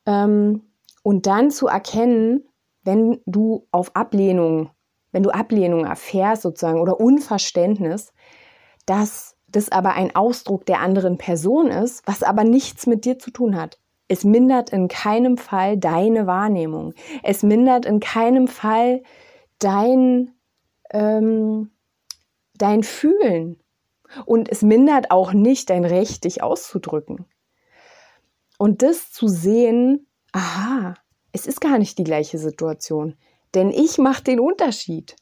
Ähm, 0.06 0.63
und 1.04 1.25
dann 1.25 1.51
zu 1.51 1.68
erkennen, 1.68 2.44
wenn 2.84 3.22
du 3.25 3.68
auf 3.72 3.96
Ablehnung, 3.96 4.72
wenn 5.12 5.24
du 5.24 5.30
Ablehnung 5.30 5.86
erfährst 5.86 6.42
sozusagen 6.42 6.82
oder 6.82 7.00
Unverständnis, 7.00 8.13
dass 8.86 9.36
das 9.48 9.72
aber 9.72 9.94
ein 9.94 10.16
Ausdruck 10.16 10.66
der 10.66 10.80
anderen 10.80 11.18
Person 11.18 11.68
ist, 11.68 12.06
was 12.06 12.24
aber 12.24 12.44
nichts 12.44 12.88
mit 12.88 13.06
dir 13.06 13.20
zu 13.20 13.32
tun 13.32 13.56
hat. 13.56 13.80
Es 14.08 14.24
mindert 14.24 14.70
in 14.70 14.88
keinem 14.88 15.38
Fall 15.38 15.78
deine 15.78 16.28
Wahrnehmung. 16.28 16.94
Es 17.24 17.44
mindert 17.44 17.86
in 17.86 18.00
keinem 18.00 18.48
Fall 18.48 19.04
dein, 19.60 20.34
ähm, 20.92 21.72
dein 22.56 22.84
Fühlen. 22.84 23.60
Und 24.26 24.50
es 24.50 24.62
mindert 24.62 25.12
auch 25.12 25.34
nicht 25.34 25.70
dein 25.70 25.84
Recht, 25.84 26.24
dich 26.24 26.42
auszudrücken. 26.42 27.26
Und 28.58 28.82
das 28.82 29.12
zu 29.12 29.28
sehen, 29.28 30.08
aha, 30.32 30.96
es 31.34 31.46
ist 31.46 31.60
gar 31.60 31.78
nicht 31.78 31.98
die 31.98 32.06
gleiche 32.06 32.38
Situation. 32.38 33.16
Denn 33.54 33.70
ich 33.70 33.98
mache 33.98 34.24
den 34.24 34.40
Unterschied. 34.40 35.16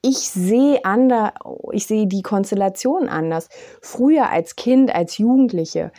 Ich 0.00 0.30
sehe 0.30 0.84
anders, 0.84 1.32
ich 1.72 1.86
sehe 1.86 2.06
die 2.06 2.22
Konstellation 2.22 3.08
anders. 3.08 3.48
Früher 3.82 4.30
als 4.30 4.54
Kind, 4.54 4.94
als 4.94 5.18
Jugendliche 5.18 5.90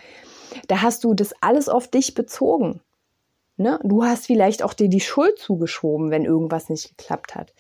da 0.68 0.82
hast 0.82 1.04
du 1.04 1.14
das 1.14 1.34
alles 1.42 1.70
auf 1.70 1.88
dich 1.88 2.14
bezogen. 2.14 2.82
Ne? 3.60 3.80
Du 3.84 4.04
hast 4.04 4.26
vielleicht 4.26 4.64
auch 4.64 4.74
dir 4.74 4.88
die 4.88 5.02
Schuld 5.02 5.38
zugeschoben, 5.38 6.12
wenn 6.12 6.24
irgendwas 6.24 6.70
nicht 6.70 6.98
geklappt 6.98 7.36
hat. 7.36 7.54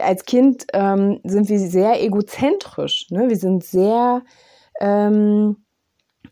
Als 0.00 0.24
Kind 0.24 0.66
ähm, 0.74 1.20
sind 1.24 1.48
wir 1.48 1.58
sehr 1.58 2.02
egozentrisch. 2.02 3.06
Ne? 3.10 3.28
Wir 3.28 3.36
sind 3.36 3.64
sehr 3.64 4.22
ähm, 4.80 5.56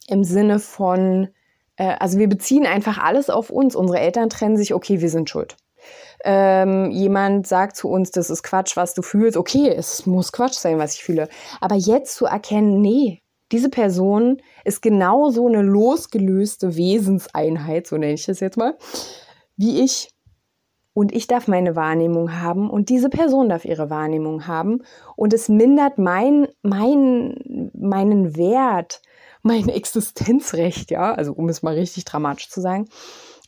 im 0.08 0.24
Sinne 0.24 0.58
von, 0.58 1.28
äh, 1.76 1.94
also 1.98 2.18
wir 2.18 2.28
beziehen 2.28 2.66
einfach 2.66 2.98
alles 2.98 3.30
auf 3.30 3.48
uns. 3.48 3.74
Unsere 3.74 4.00
Eltern 4.00 4.28
trennen 4.28 4.56
sich, 4.56 4.74
okay, 4.74 5.00
wir 5.00 5.08
sind 5.08 5.30
schuld. 5.30 5.56
Ähm, 6.22 6.90
jemand 6.90 7.46
sagt 7.46 7.76
zu 7.76 7.88
uns, 7.88 8.10
das 8.10 8.28
ist 8.28 8.42
Quatsch, 8.42 8.76
was 8.76 8.92
du 8.92 9.00
fühlst. 9.00 9.38
Okay, 9.38 9.70
es 9.74 10.04
muss 10.04 10.32
Quatsch 10.32 10.58
sein, 10.58 10.78
was 10.78 10.94
ich 10.94 11.02
fühle. 11.02 11.28
Aber 11.60 11.76
jetzt 11.76 12.14
zu 12.14 12.26
erkennen, 12.26 12.82
nee, 12.82 13.22
diese 13.52 13.68
Person 13.68 14.40
ist 14.64 14.82
genauso 14.82 15.46
eine 15.46 15.62
losgelöste 15.62 16.76
Wesenseinheit, 16.76 17.86
so 17.86 17.96
nenne 17.96 18.14
ich 18.14 18.26
das 18.26 18.40
jetzt 18.40 18.56
mal, 18.56 18.76
wie 19.56 19.82
ich. 19.82 20.10
Und 20.92 21.12
ich 21.12 21.26
darf 21.26 21.46
meine 21.46 21.76
Wahrnehmung 21.76 22.40
haben 22.40 22.68
und 22.68 22.88
diese 22.88 23.10
Person 23.10 23.48
darf 23.48 23.64
ihre 23.64 23.90
Wahrnehmung 23.90 24.46
haben. 24.46 24.82
Und 25.16 25.32
es 25.32 25.48
mindert 25.48 25.98
mein, 25.98 26.48
mein, 26.62 27.70
meinen 27.74 28.36
Wert, 28.36 29.00
mein 29.42 29.68
Existenzrecht, 29.68 30.90
ja, 30.90 31.12
also 31.12 31.32
um 31.32 31.48
es 31.48 31.62
mal 31.62 31.74
richtig 31.74 32.04
dramatisch 32.04 32.48
zu 32.48 32.60
sagen, 32.60 32.88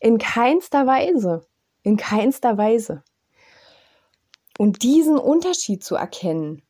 in 0.00 0.18
keinster 0.18 0.87
Weise. 0.87 1.47
In 1.82 1.97
keinster 1.97 2.56
Weise. 2.59 3.02
Und 4.59 4.82
diesen 4.82 5.18
Unterschied 5.18 5.82
zu 5.82 5.97
erkennen, 5.97 6.62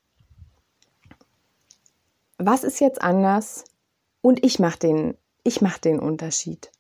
was 2.46 2.64
ist 2.64 2.80
jetzt 2.80 3.02
anders? 3.02 3.64
Und 4.20 4.44
ich 4.44 4.58
mache 4.58 4.78
den, 4.78 5.16
ich 5.42 5.60
mache 5.60 5.80
den 5.80 5.98
Unterschied, 5.98 6.70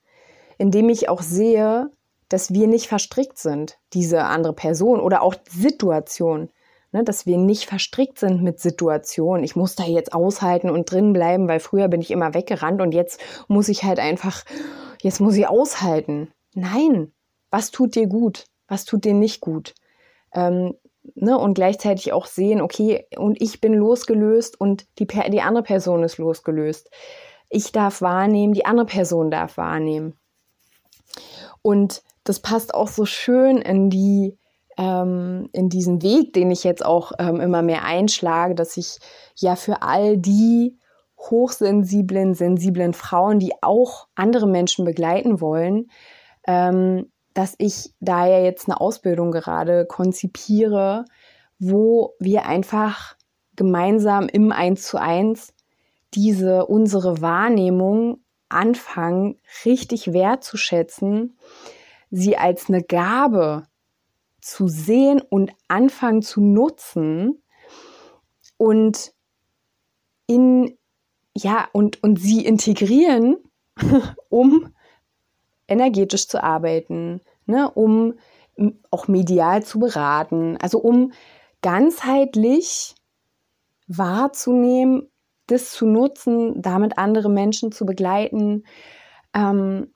indem 0.58 0.88
ich 0.88 1.08
auch 1.08 1.22
sehe, 1.22 1.90
dass 2.28 2.52
wir 2.52 2.66
nicht 2.66 2.86
verstrickt 2.86 3.38
sind, 3.38 3.78
diese 3.92 4.24
andere 4.24 4.54
Person 4.54 5.00
oder 5.00 5.22
auch 5.22 5.34
Situation, 5.50 6.48
ne, 6.92 7.04
dass 7.04 7.26
wir 7.26 7.36
nicht 7.36 7.64
verstrickt 7.64 8.18
sind 8.18 8.42
mit 8.42 8.60
Situationen. 8.60 9.44
Ich 9.44 9.56
muss 9.56 9.74
da 9.74 9.84
jetzt 9.84 10.12
aushalten 10.12 10.70
und 10.70 10.90
drin 10.90 11.12
bleiben, 11.12 11.48
weil 11.48 11.60
früher 11.60 11.88
bin 11.88 12.00
ich 12.00 12.10
immer 12.10 12.34
weggerannt 12.34 12.80
und 12.80 12.92
jetzt 12.92 13.20
muss 13.48 13.68
ich 13.68 13.84
halt 13.84 13.98
einfach, 13.98 14.44
jetzt 15.02 15.20
muss 15.20 15.36
ich 15.36 15.46
aushalten. 15.46 16.32
Nein, 16.54 17.12
was 17.50 17.70
tut 17.70 17.94
dir 17.94 18.06
gut? 18.06 18.46
Was 18.68 18.84
tut 18.84 19.04
dir 19.04 19.14
nicht 19.14 19.40
gut? 19.40 19.74
Ähm, 20.32 20.74
ne, 21.14 21.38
und 21.38 21.54
gleichzeitig 21.54 22.12
auch 22.12 22.26
sehen, 22.26 22.60
okay, 22.60 23.06
und 23.16 23.40
ich 23.40 23.60
bin 23.60 23.74
losgelöst 23.74 24.60
und 24.60 24.86
die, 24.98 25.06
die 25.06 25.42
andere 25.42 25.64
Person 25.64 26.02
ist 26.02 26.18
losgelöst. 26.18 26.90
Ich 27.48 27.72
darf 27.72 28.00
wahrnehmen, 28.00 28.54
die 28.54 28.64
andere 28.64 28.86
Person 28.86 29.30
darf 29.30 29.56
wahrnehmen. 29.56 30.14
Und 31.60 32.02
das 32.24 32.40
passt 32.40 32.74
auch 32.74 32.88
so 32.88 33.04
schön 33.04 33.58
in 33.58 33.90
die 33.90 34.38
ähm, 34.78 35.50
in 35.52 35.68
diesen 35.68 36.02
Weg, 36.02 36.32
den 36.32 36.50
ich 36.50 36.64
jetzt 36.64 36.84
auch 36.84 37.12
ähm, 37.18 37.40
immer 37.40 37.62
mehr 37.62 37.84
einschlage, 37.84 38.54
dass 38.54 38.76
ich 38.76 38.98
ja 39.36 39.54
für 39.54 39.82
all 39.82 40.16
die 40.16 40.78
hochsensiblen, 41.18 42.34
sensiblen 42.34 42.94
Frauen, 42.94 43.38
die 43.38 43.52
auch 43.60 44.08
andere 44.14 44.46
Menschen 44.46 44.84
begleiten 44.84 45.40
wollen, 45.40 45.90
ähm, 46.46 47.12
dass 47.34 47.54
ich 47.58 47.94
da 48.00 48.26
ja 48.26 48.40
jetzt 48.40 48.68
eine 48.68 48.80
Ausbildung 48.80 49.32
gerade 49.32 49.86
konzipiere, 49.86 51.04
wo 51.58 52.14
wir 52.18 52.46
einfach 52.46 53.16
gemeinsam 53.56 54.28
im 54.28 54.52
Eins 54.52 54.86
zu 54.86 54.98
eins 54.98 55.54
diese 56.14 56.66
unsere 56.66 57.20
Wahrnehmung 57.20 58.22
anfangen, 58.48 59.40
richtig 59.64 60.12
wertzuschätzen, 60.12 61.38
sie 62.10 62.36
als 62.36 62.68
eine 62.68 62.82
Gabe 62.82 63.66
zu 64.40 64.68
sehen 64.68 65.22
und 65.22 65.52
anfangen 65.68 66.22
zu 66.22 66.40
nutzen 66.40 67.42
und 68.58 69.12
in 70.26 70.76
ja 71.34 71.68
und 71.72 72.02
und 72.02 72.20
sie 72.20 72.44
integrieren, 72.44 73.36
um 74.28 74.74
energetisch 75.72 76.28
zu 76.28 76.42
arbeiten, 76.42 77.20
ne, 77.46 77.70
um 77.70 78.14
auch 78.90 79.08
medial 79.08 79.62
zu 79.62 79.78
beraten, 79.78 80.56
also 80.60 80.78
um 80.78 81.12
ganzheitlich 81.62 82.94
wahrzunehmen, 83.88 85.08
das 85.46 85.70
zu 85.70 85.86
nutzen, 85.86 86.60
damit 86.60 86.98
andere 86.98 87.28
Menschen 87.28 87.72
zu 87.72 87.86
begleiten. 87.86 88.64
Ähm, 89.34 89.92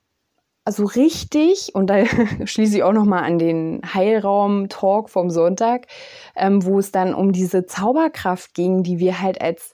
also 0.65 0.85
richtig, 0.85 1.73
und 1.75 1.89
da 1.89 2.05
schließe 2.45 2.77
ich 2.77 2.83
auch 2.83 2.93
nochmal 2.93 3.23
an 3.23 3.39
den 3.39 3.81
Heilraum-Talk 3.93 5.09
vom 5.09 5.29
Sonntag, 5.29 5.87
ähm, 6.35 6.65
wo 6.65 6.79
es 6.79 6.91
dann 6.91 7.13
um 7.13 7.31
diese 7.31 7.65
Zauberkraft 7.65 8.53
ging, 8.53 8.83
die 8.83 8.99
wir 8.99 9.21
halt 9.21 9.39
als 9.41 9.73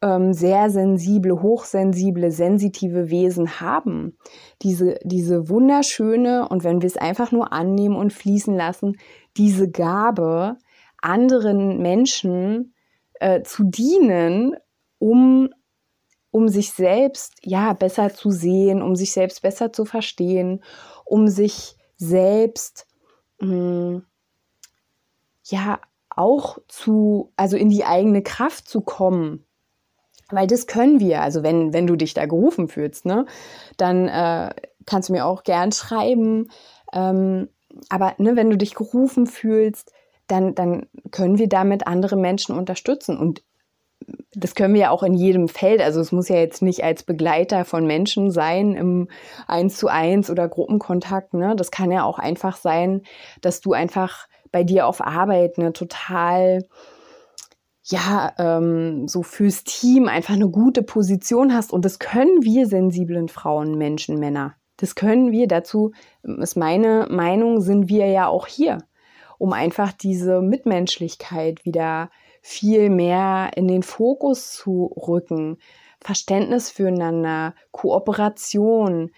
ähm, 0.00 0.32
sehr 0.32 0.70
sensible, 0.70 1.42
hochsensible, 1.42 2.30
sensitive 2.30 3.10
Wesen 3.10 3.60
haben. 3.60 4.16
Diese, 4.62 4.98
diese 5.02 5.48
wunderschöne, 5.48 6.48
und 6.48 6.64
wenn 6.64 6.80
wir 6.82 6.86
es 6.86 6.96
einfach 6.96 7.32
nur 7.32 7.52
annehmen 7.52 7.96
und 7.96 8.12
fließen 8.12 8.54
lassen, 8.54 8.96
diese 9.36 9.70
Gabe, 9.70 10.56
anderen 11.00 11.78
Menschen 11.78 12.74
äh, 13.14 13.42
zu 13.42 13.64
dienen, 13.64 14.56
um, 14.98 15.50
um 16.30 16.48
sich 16.48 16.72
selbst 16.72 17.34
ja 17.42 17.72
besser 17.72 18.12
zu 18.12 18.30
sehen, 18.30 18.82
um 18.82 18.96
sich 18.96 19.12
selbst 19.12 19.42
besser 19.42 19.72
zu 19.72 19.84
verstehen, 19.84 20.62
um 21.04 21.28
sich 21.28 21.76
selbst 21.96 22.86
mh, 23.40 23.48
hm, 23.48 24.02
ja 25.44 25.80
auch 26.10 26.58
zu, 26.68 27.32
also 27.36 27.56
in 27.56 27.70
die 27.70 27.84
eigene 27.84 28.22
Kraft 28.22 28.68
zu 28.68 28.80
kommen. 28.80 29.44
Weil 30.30 30.46
das 30.46 30.66
können 30.66 31.00
wir. 31.00 31.22
Also 31.22 31.42
wenn, 31.42 31.72
wenn 31.72 31.86
du 31.86 31.96
dich 31.96 32.14
da 32.14 32.26
gerufen 32.26 32.68
fühlst, 32.68 33.06
ne, 33.06 33.26
dann 33.76 34.08
äh, 34.08 34.50
kannst 34.86 35.08
du 35.08 35.12
mir 35.12 35.26
auch 35.26 35.42
gern 35.42 35.72
schreiben. 35.72 36.50
Ähm, 36.92 37.48
aber 37.88 38.14
ne, 38.18 38.36
wenn 38.36 38.50
du 38.50 38.56
dich 38.56 38.74
gerufen 38.74 39.26
fühlst, 39.26 39.92
dann, 40.26 40.54
dann 40.54 40.86
können 41.10 41.38
wir 41.38 41.48
damit 41.48 41.86
andere 41.86 42.16
Menschen 42.16 42.56
unterstützen. 42.56 43.16
Und 43.16 43.42
das 44.34 44.54
können 44.54 44.74
wir 44.74 44.82
ja 44.82 44.90
auch 44.90 45.02
in 45.02 45.14
jedem 45.14 45.48
Feld. 45.48 45.80
Also 45.80 46.00
es 46.00 46.12
muss 46.12 46.28
ja 46.28 46.36
jetzt 46.36 46.62
nicht 46.62 46.84
als 46.84 47.02
Begleiter 47.02 47.64
von 47.64 47.86
Menschen 47.86 48.30
sein 48.30 48.74
im 48.74 49.08
Eins 49.46 49.76
zu 49.76 49.88
eins 49.88 50.30
oder 50.30 50.48
Gruppenkontakt. 50.48 51.34
Ne? 51.34 51.56
Das 51.56 51.70
kann 51.70 51.90
ja 51.90 52.04
auch 52.04 52.18
einfach 52.18 52.56
sein, 52.56 53.02
dass 53.40 53.60
du 53.60 53.72
einfach 53.72 54.28
bei 54.52 54.64
dir 54.64 54.86
auf 54.86 55.00
Arbeit 55.00 55.58
eine 55.58 55.72
total 55.72 56.60
ja, 57.90 58.32
ähm, 58.38 59.08
so 59.08 59.22
fürs 59.22 59.64
Team 59.64 60.08
einfach 60.08 60.34
eine 60.34 60.48
gute 60.48 60.82
Position 60.82 61.54
hast. 61.54 61.72
Und 61.72 61.84
das 61.84 61.98
können 61.98 62.42
wir 62.42 62.66
sensiblen 62.66 63.28
Frauen, 63.28 63.76
Menschen, 63.76 64.18
Männer. 64.18 64.54
Das 64.76 64.94
können 64.94 65.32
wir. 65.32 65.48
Dazu 65.48 65.92
ist 66.22 66.56
meine 66.56 67.06
Meinung, 67.10 67.60
sind 67.60 67.88
wir 67.88 68.06
ja 68.06 68.28
auch 68.28 68.46
hier 68.46 68.78
um 69.38 69.52
einfach 69.52 69.92
diese 69.92 70.42
Mitmenschlichkeit 70.42 71.64
wieder 71.64 72.10
viel 72.42 72.90
mehr 72.90 73.52
in 73.54 73.68
den 73.68 73.82
Fokus 73.82 74.52
zu 74.52 74.92
rücken. 74.96 75.58
Verständnis 76.00 76.70
füreinander, 76.70 77.54
Kooperation, 77.70 79.10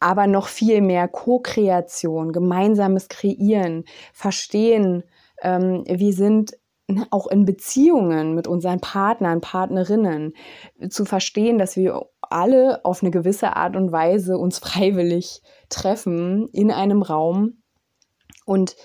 aber 0.00 0.26
noch 0.26 0.48
viel 0.48 0.80
mehr 0.80 1.08
Co-Kreation, 1.08 2.32
gemeinsames 2.32 3.08
Kreieren, 3.08 3.84
Verstehen. 4.12 5.04
Ähm, 5.42 5.84
wir 5.86 6.12
sind 6.12 6.56
auch 7.10 7.26
in 7.28 7.44
Beziehungen 7.44 8.34
mit 8.34 8.46
unseren 8.46 8.80
Partnern, 8.80 9.40
Partnerinnen, 9.40 10.34
zu 10.90 11.04
verstehen, 11.04 11.58
dass 11.58 11.76
wir 11.76 12.02
alle 12.20 12.84
auf 12.84 13.02
eine 13.02 13.10
gewisse 13.10 13.56
Art 13.56 13.76
und 13.76 13.92
Weise 13.92 14.36
uns 14.38 14.58
freiwillig 14.60 15.42
treffen 15.68 16.48
in 16.52 16.70
einem 16.70 17.02
Raum 17.02 17.62
und 18.44 18.76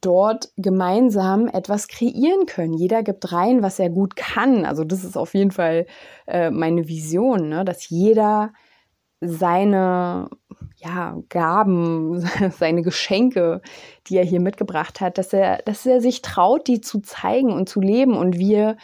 dort 0.00 0.50
gemeinsam 0.56 1.48
etwas 1.48 1.88
kreieren 1.88 2.46
können. 2.46 2.74
Jeder 2.74 3.02
gibt 3.02 3.32
rein, 3.32 3.62
was 3.62 3.78
er 3.78 3.90
gut 3.90 4.14
kann. 4.14 4.64
Also 4.64 4.84
das 4.84 5.04
ist 5.04 5.16
auf 5.16 5.34
jeden 5.34 5.50
Fall 5.50 5.86
äh, 6.26 6.50
meine 6.50 6.88
Vision, 6.88 7.48
ne? 7.48 7.64
dass 7.64 7.88
jeder 7.88 8.52
seine 9.20 10.28
ja, 10.76 11.18
Gaben, 11.28 12.20
seine 12.50 12.82
Geschenke, 12.82 13.60
die 14.06 14.16
er 14.16 14.24
hier 14.24 14.40
mitgebracht 14.40 15.00
hat, 15.00 15.18
dass 15.18 15.32
er, 15.32 15.58
dass 15.64 15.86
er 15.86 16.00
sich 16.00 16.22
traut, 16.22 16.68
die 16.68 16.80
zu 16.80 17.00
zeigen 17.00 17.52
und 17.52 17.68
zu 17.68 17.80
leben. 17.80 18.16
Und 18.16 18.38
wir 18.38 18.76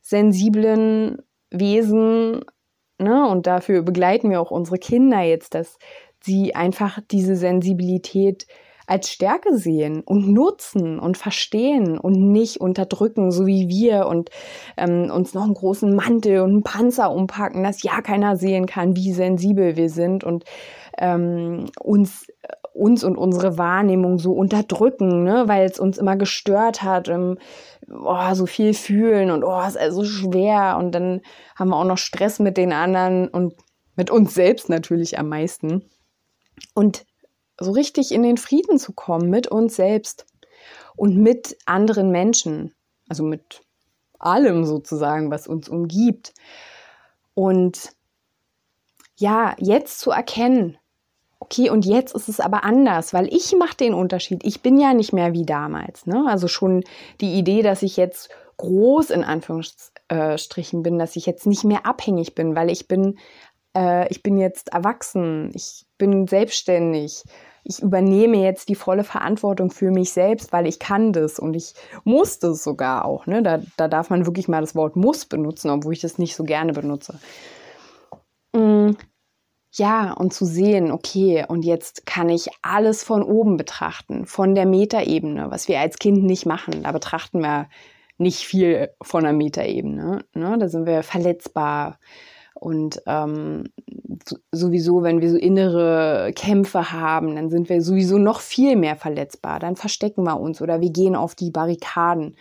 sensiblen 0.00 1.18
Wesen, 1.50 2.44
ne, 2.98 3.28
und 3.28 3.46
dafür 3.46 3.82
begleiten 3.82 4.30
wir 4.30 4.40
auch 4.40 4.50
unsere 4.50 4.78
Kinder 4.78 5.20
jetzt, 5.20 5.54
dass 5.54 5.78
sie 6.20 6.54
einfach 6.54 6.98
diese 7.10 7.36
Sensibilität 7.36 8.46
als 8.86 9.10
Stärke 9.10 9.56
sehen 9.56 10.02
und 10.02 10.28
nutzen 10.28 10.98
und 10.98 11.16
verstehen 11.16 11.98
und 11.98 12.32
nicht 12.32 12.60
unterdrücken, 12.60 13.30
so 13.30 13.46
wie 13.46 13.68
wir 13.68 14.06
und 14.06 14.30
ähm, 14.76 15.10
uns 15.10 15.32
noch 15.32 15.44
einen 15.44 15.54
großen 15.54 15.94
Mantel 15.94 16.40
und 16.40 16.50
einen 16.50 16.62
Panzer 16.62 17.10
umpacken, 17.10 17.62
dass 17.62 17.82
ja 17.82 18.02
keiner 18.02 18.36
sehen 18.36 18.66
kann, 18.66 18.96
wie 18.96 19.12
sensibel 19.12 19.76
wir 19.76 19.88
sind 19.88 20.22
und 20.22 20.44
ähm, 20.98 21.66
uns 21.80 22.26
uns 22.74 23.04
und 23.04 23.16
unsere 23.16 23.56
Wahrnehmung 23.56 24.18
so 24.18 24.32
unterdrücken, 24.32 25.22
ne, 25.22 25.44
weil 25.46 25.64
es 25.64 25.78
uns 25.78 25.96
immer 25.96 26.16
gestört 26.16 26.82
hat, 26.82 27.08
ähm, 27.08 27.38
oh, 27.88 28.34
so 28.34 28.46
viel 28.46 28.74
fühlen 28.74 29.30
und 29.30 29.44
oh, 29.44 29.62
ist 29.62 29.78
also 29.78 30.04
schwer 30.04 30.76
und 30.78 30.92
dann 30.92 31.20
haben 31.54 31.68
wir 31.68 31.76
auch 31.76 31.84
noch 31.84 31.98
Stress 31.98 32.40
mit 32.40 32.56
den 32.56 32.72
anderen 32.72 33.28
und 33.28 33.54
mit 33.94 34.10
uns 34.10 34.34
selbst 34.34 34.68
natürlich 34.68 35.18
am 35.20 35.28
meisten. 35.28 35.88
Und 36.74 37.06
so 37.60 37.70
richtig 37.70 38.10
in 38.10 38.24
den 38.24 38.36
Frieden 38.36 38.78
zu 38.78 38.92
kommen 38.92 39.30
mit 39.30 39.46
uns 39.46 39.76
selbst 39.76 40.26
und 40.96 41.16
mit 41.16 41.56
anderen 41.66 42.10
Menschen, 42.10 42.74
also 43.08 43.22
mit 43.22 43.62
allem 44.18 44.64
sozusagen, 44.64 45.30
was 45.30 45.46
uns 45.46 45.68
umgibt. 45.68 46.34
Und 47.34 47.92
ja, 49.16 49.54
jetzt 49.58 50.00
zu 50.00 50.10
erkennen, 50.10 50.76
okay, 51.44 51.68
und 51.70 51.84
jetzt 51.84 52.14
ist 52.14 52.28
es 52.28 52.40
aber 52.40 52.64
anders, 52.64 53.12
weil 53.12 53.32
ich 53.32 53.54
mache 53.56 53.76
den 53.76 53.94
Unterschied. 53.94 54.44
Ich 54.44 54.62
bin 54.62 54.78
ja 54.78 54.94
nicht 54.94 55.12
mehr 55.12 55.32
wie 55.34 55.44
damals. 55.44 56.06
Ne? 56.06 56.24
Also 56.26 56.48
schon 56.48 56.84
die 57.20 57.34
Idee, 57.34 57.62
dass 57.62 57.82
ich 57.82 57.96
jetzt 57.96 58.30
groß 58.56 59.10
in 59.10 59.24
Anführungsstrichen 59.24 60.82
bin, 60.82 60.98
dass 60.98 61.16
ich 61.16 61.26
jetzt 61.26 61.46
nicht 61.46 61.64
mehr 61.64 61.86
abhängig 61.86 62.34
bin, 62.34 62.56
weil 62.56 62.70
ich 62.70 62.88
bin 62.88 63.18
äh, 63.76 64.08
ich 64.08 64.22
bin 64.22 64.38
jetzt 64.38 64.72
erwachsen, 64.72 65.50
ich 65.54 65.84
bin 65.98 66.26
selbstständig, 66.26 67.24
ich 67.64 67.82
übernehme 67.82 68.38
jetzt 68.38 68.68
die 68.68 68.74
volle 68.74 69.04
Verantwortung 69.04 69.70
für 69.70 69.90
mich 69.90 70.12
selbst, 70.12 70.52
weil 70.52 70.66
ich 70.66 70.78
kann 70.78 71.12
das 71.12 71.38
und 71.38 71.54
ich 71.54 71.74
muss 72.04 72.38
das 72.38 72.62
sogar 72.62 73.04
auch. 73.04 73.26
Ne? 73.26 73.42
Da, 73.42 73.60
da 73.76 73.88
darf 73.88 74.10
man 74.10 74.26
wirklich 74.26 74.48
mal 74.48 74.60
das 74.60 74.74
Wort 74.74 74.96
muss 74.96 75.24
benutzen, 75.24 75.70
obwohl 75.70 75.94
ich 75.94 76.00
das 76.00 76.18
nicht 76.18 76.36
so 76.36 76.44
gerne 76.44 76.72
benutze. 76.72 77.18
Ja, 79.76 80.12
und 80.12 80.32
zu 80.32 80.44
sehen, 80.44 80.92
okay, 80.92 81.44
und 81.48 81.64
jetzt 81.64 82.06
kann 82.06 82.28
ich 82.28 82.48
alles 82.62 83.02
von 83.02 83.24
oben 83.24 83.56
betrachten, 83.56 84.24
von 84.24 84.54
der 84.54 84.66
Metaebene, 84.66 85.50
was 85.50 85.66
wir 85.66 85.80
als 85.80 85.98
Kind 85.98 86.22
nicht 86.22 86.46
machen. 86.46 86.84
Da 86.84 86.92
betrachten 86.92 87.40
wir 87.40 87.68
nicht 88.16 88.46
viel 88.46 88.90
von 89.02 89.24
der 89.24 89.32
Metaebene. 89.32 90.24
Ne? 90.32 90.58
Da 90.58 90.68
sind 90.68 90.86
wir 90.86 91.02
verletzbar, 91.02 91.98
und 92.54 93.02
ähm, 93.06 93.64
sowieso, 94.52 95.02
wenn 95.02 95.20
wir 95.20 95.30
so 95.30 95.36
innere 95.36 96.32
Kämpfe 96.34 96.92
haben, 96.92 97.34
dann 97.34 97.50
sind 97.50 97.68
wir 97.68 97.82
sowieso 97.82 98.16
noch 98.16 98.40
viel 98.40 98.76
mehr 98.76 98.96
verletzbar. 98.96 99.58
Dann 99.58 99.76
verstecken 99.76 100.24
wir 100.24 100.40
uns 100.40 100.62
oder 100.62 100.80
wir 100.80 100.90
gehen 100.90 101.16
auf 101.16 101.34
die 101.34 101.50
Barrikaden. 101.50 102.36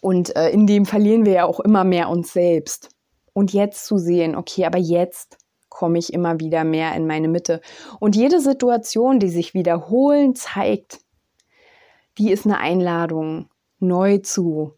Und 0.00 0.34
äh, 0.36 0.50
in 0.50 0.66
dem 0.66 0.86
verlieren 0.86 1.26
wir 1.26 1.32
ja 1.32 1.44
auch 1.44 1.60
immer 1.60 1.84
mehr 1.84 2.08
uns 2.08 2.32
selbst. 2.32 2.88
Und 3.34 3.52
jetzt 3.52 3.86
zu 3.86 3.98
sehen, 3.98 4.34
okay, 4.34 4.64
aber 4.64 4.78
jetzt 4.78 5.38
komme 5.74 5.98
ich 5.98 6.12
immer 6.12 6.40
wieder 6.40 6.64
mehr 6.64 6.94
in 6.94 7.06
meine 7.06 7.28
Mitte. 7.28 7.60
Und 7.98 8.16
jede 8.16 8.40
Situation, 8.40 9.18
die 9.18 9.28
sich 9.28 9.54
wiederholen 9.54 10.34
zeigt, 10.34 11.00
die 12.18 12.30
ist 12.30 12.46
eine 12.46 12.58
Einladung, 12.58 13.48
neu 13.78 14.18
zu 14.18 14.74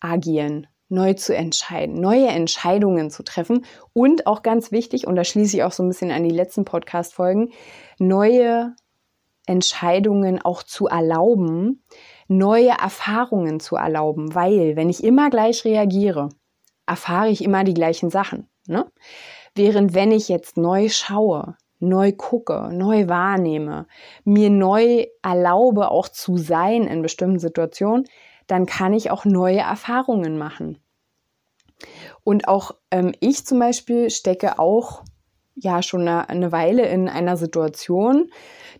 agieren, 0.00 0.66
neu 0.88 1.14
zu 1.14 1.34
entscheiden, 1.34 2.00
neue 2.00 2.28
Entscheidungen 2.28 3.10
zu 3.10 3.22
treffen 3.22 3.64
und 3.92 4.26
auch 4.26 4.42
ganz 4.42 4.72
wichtig, 4.72 5.06
und 5.06 5.16
da 5.16 5.24
schließe 5.24 5.56
ich 5.56 5.62
auch 5.62 5.72
so 5.72 5.82
ein 5.82 5.88
bisschen 5.88 6.10
an 6.10 6.24
die 6.24 6.30
letzten 6.30 6.64
Podcast-Folgen, 6.64 7.52
neue 7.98 8.74
Entscheidungen 9.46 10.40
auch 10.40 10.62
zu 10.62 10.86
erlauben, 10.86 11.82
neue 12.28 12.70
Erfahrungen 12.70 13.60
zu 13.60 13.76
erlauben, 13.76 14.34
weil 14.34 14.76
wenn 14.76 14.90
ich 14.90 15.02
immer 15.02 15.30
gleich 15.30 15.64
reagiere, 15.64 16.28
erfahre 16.86 17.28
ich 17.28 17.42
immer 17.42 17.64
die 17.64 17.74
gleichen 17.74 18.10
Sachen. 18.10 18.48
Ne? 18.66 18.86
Während 19.54 19.94
wenn 19.94 20.12
ich 20.12 20.28
jetzt 20.28 20.56
neu 20.56 20.88
schaue, 20.88 21.56
neu 21.78 22.12
gucke, 22.12 22.70
neu 22.72 23.08
wahrnehme, 23.08 23.86
mir 24.24 24.50
neu 24.50 25.06
erlaube 25.22 25.90
auch 25.90 26.08
zu 26.08 26.38
sein 26.38 26.84
in 26.84 27.02
bestimmten 27.02 27.38
Situationen, 27.38 28.06
dann 28.46 28.66
kann 28.66 28.94
ich 28.94 29.10
auch 29.10 29.24
neue 29.24 29.58
Erfahrungen 29.58 30.38
machen. 30.38 30.78
Und 32.24 32.48
auch 32.48 32.76
ähm, 32.90 33.12
ich 33.20 33.44
zum 33.44 33.58
Beispiel 33.58 34.10
stecke 34.10 34.58
auch 34.58 35.02
ja 35.54 35.82
schon 35.82 36.02
eine, 36.02 36.28
eine 36.28 36.52
Weile 36.52 36.86
in 36.88 37.08
einer 37.08 37.36
Situation, 37.36 38.30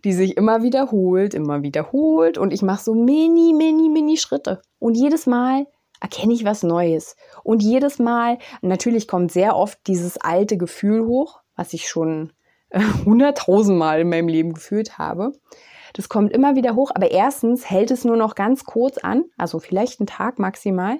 die 0.03 0.13
sich 0.13 0.37
immer 0.37 0.63
wiederholt, 0.63 1.33
immer 1.33 1.61
wiederholt 1.61 2.37
und 2.37 2.51
ich 2.51 2.61
mache 2.61 2.83
so 2.83 2.93
mini, 2.93 3.53
mini, 3.53 3.89
mini 3.89 4.17
Schritte. 4.17 4.61
Und 4.79 4.95
jedes 4.95 5.27
Mal 5.27 5.67
erkenne 6.03 6.33
ich 6.33 6.43
was 6.43 6.63
Neues. 6.63 7.15
Und 7.43 7.63
jedes 7.63 7.97
Mal, 7.97 8.37
natürlich 8.61 9.07
kommt 9.07 9.31
sehr 9.31 9.55
oft 9.55 9.79
dieses 9.87 10.17
alte 10.17 10.57
Gefühl 10.57 11.07
hoch, 11.07 11.39
was 11.55 11.73
ich 11.73 11.87
schon 11.87 12.33
äh, 12.69 12.81
hunderttausendmal 13.05 14.01
in 14.01 14.09
meinem 14.09 14.27
Leben 14.27 14.53
gefühlt 14.53 14.97
habe. 14.97 15.31
Das 15.93 16.09
kommt 16.09 16.33
immer 16.33 16.55
wieder 16.55 16.75
hoch, 16.75 16.91
aber 16.93 17.11
erstens 17.11 17.69
hält 17.69 17.89
es 17.89 18.03
nur 18.03 18.17
noch 18.17 18.35
ganz 18.35 18.65
kurz 18.65 18.97
an, 18.97 19.23
also 19.37 19.59
vielleicht 19.59 20.01
einen 20.01 20.07
Tag 20.07 20.39
maximal. 20.39 20.97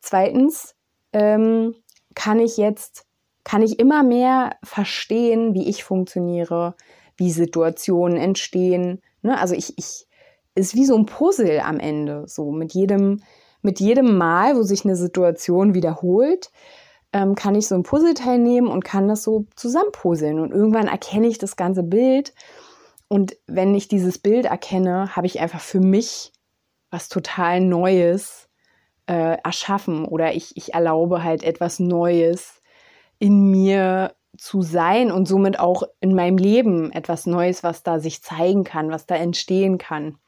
Zweitens 0.00 0.74
ähm, 1.12 1.76
kann 2.14 2.40
ich 2.40 2.56
jetzt, 2.56 3.06
kann 3.44 3.62
ich 3.62 3.78
immer 3.78 4.02
mehr 4.02 4.56
verstehen, 4.64 5.54
wie 5.54 5.68
ich 5.68 5.84
funktioniere, 5.84 6.74
wie 7.16 7.30
Situationen 7.30 8.16
entstehen. 8.16 9.02
Ne? 9.20 9.38
Also 9.38 9.54
ich, 9.54 9.78
ich, 9.78 10.08
ist 10.54 10.74
wie 10.74 10.86
so 10.86 10.96
ein 10.96 11.06
Puzzle 11.06 11.60
am 11.60 11.78
Ende, 11.78 12.24
so 12.26 12.50
mit 12.50 12.72
jedem, 12.74 13.22
mit 13.62 13.80
jedem 13.80 14.18
Mal, 14.18 14.56
wo 14.56 14.62
sich 14.62 14.84
eine 14.84 14.96
Situation 14.96 15.74
wiederholt, 15.74 16.50
ähm, 17.12 17.34
kann 17.34 17.54
ich 17.54 17.68
so 17.68 17.74
ein 17.74 17.82
Puzzleteil 17.82 18.38
nehmen 18.38 18.68
und 18.68 18.84
kann 18.84 19.08
das 19.08 19.22
so 19.22 19.46
zusammenpuzzeln. 19.56 20.38
Und 20.38 20.52
irgendwann 20.52 20.88
erkenne 20.88 21.28
ich 21.28 21.38
das 21.38 21.56
ganze 21.56 21.82
Bild. 21.82 22.34
Und 23.08 23.36
wenn 23.46 23.74
ich 23.74 23.88
dieses 23.88 24.18
Bild 24.18 24.46
erkenne, 24.46 25.14
habe 25.14 25.26
ich 25.26 25.40
einfach 25.40 25.60
für 25.60 25.80
mich 25.80 26.32
was 26.90 27.08
total 27.08 27.60
Neues 27.60 28.48
äh, 29.06 29.38
erschaffen 29.42 30.04
oder 30.04 30.34
ich, 30.34 30.56
ich 30.56 30.74
erlaube 30.74 31.22
halt 31.22 31.42
etwas 31.42 31.78
Neues 31.78 32.62
in 33.18 33.50
mir 33.50 34.14
zu 34.38 34.62
sein 34.62 35.12
und 35.12 35.26
somit 35.26 35.58
auch 35.58 35.82
in 36.00 36.14
meinem 36.14 36.38
Leben 36.38 36.90
etwas 36.92 37.26
Neues, 37.26 37.62
was 37.62 37.82
da 37.82 37.98
sich 37.98 38.22
zeigen 38.22 38.64
kann, 38.64 38.90
was 38.90 39.06
da 39.06 39.14
entstehen 39.16 39.78
kann. 39.78 40.18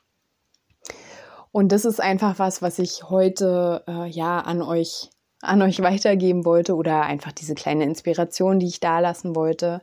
Und 1.55 1.71
das 1.71 1.85
ist 1.85 2.01
einfach 2.01 2.40
was, 2.40 2.62
was 2.62 2.81
ich 2.81 3.09
heute 3.11 3.85
äh, 3.87 4.09
ja 4.09 4.40
an 4.40 4.61
euch 4.61 5.11
an 5.40 5.62
euch 5.62 5.81
weitergeben 5.83 6.45
wollte 6.45 6.75
oder 6.75 7.03
einfach 7.03 7.31
diese 7.31 7.55
kleine 7.55 7.85
Inspiration, 7.85 8.59
die 8.59 8.67
ich 8.67 8.81
da 8.81 8.99
lassen 8.99 9.37
wollte. 9.37 9.81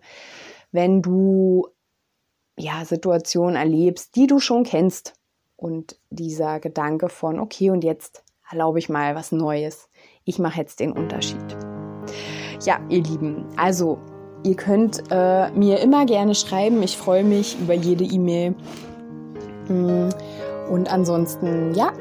Wenn 0.74 1.02
du 1.02 1.70
ja 2.58 2.84
Situationen 2.84 3.56
erlebst, 3.56 4.18
die 4.18 4.28
du 4.28 4.40
schon 4.40 4.66
kennst 4.66 5.14
und 5.56 5.96
dieser 6.10 6.60
Gedanke 6.60 7.08
von 7.08 7.40
okay 7.40 7.70
und 7.70 7.86
jetzt 7.86 8.26
erlaube 8.52 8.80
ich 8.80 8.90
mal 8.90 9.16
was 9.16 9.32
Neues. 9.32 9.88
Ich 10.26 10.40
mache 10.40 10.60
jetzt 10.60 10.82
den 10.82 10.92
Unterschied. 10.92 11.56
Ja, 12.66 12.82
ihr 12.90 13.02
Lieben, 13.02 13.46
also 13.56 13.98
ihr 14.44 14.58
könnt 14.58 15.04
äh, 15.10 15.50
mir 15.52 15.80
immer 15.80 16.06
gerne 16.06 16.36
schreiben. 16.36 16.84
Ich 16.84 16.98
freue 16.98 17.24
mich 17.24 17.58
über 17.62 17.76
jede 17.76 18.04
E-Mail. 18.04 18.56
Mm, 19.70 20.10
und 20.72 20.92
ansonsten, 20.92 21.74
ja, 21.74 21.92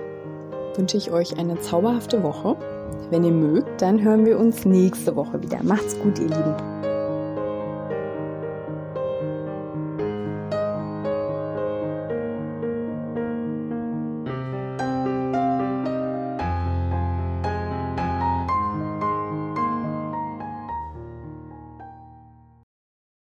wünsche 0.77 0.97
ich 0.97 1.11
euch 1.11 1.37
eine 1.39 1.59
zauberhafte 1.61 2.23
Woche. 2.23 2.57
Wenn 3.11 3.25
ihr 3.25 3.33
mögt, 3.33 3.83
dann 3.83 4.01
hören 4.01 4.25
wir 4.25 4.39
uns 4.39 4.65
nächste 4.65 5.17
Woche 5.17 5.43
wieder. 5.43 5.59
Macht's 5.65 5.99
gut, 5.99 6.21
ihr 6.21 6.29
Lieben. 6.29 6.80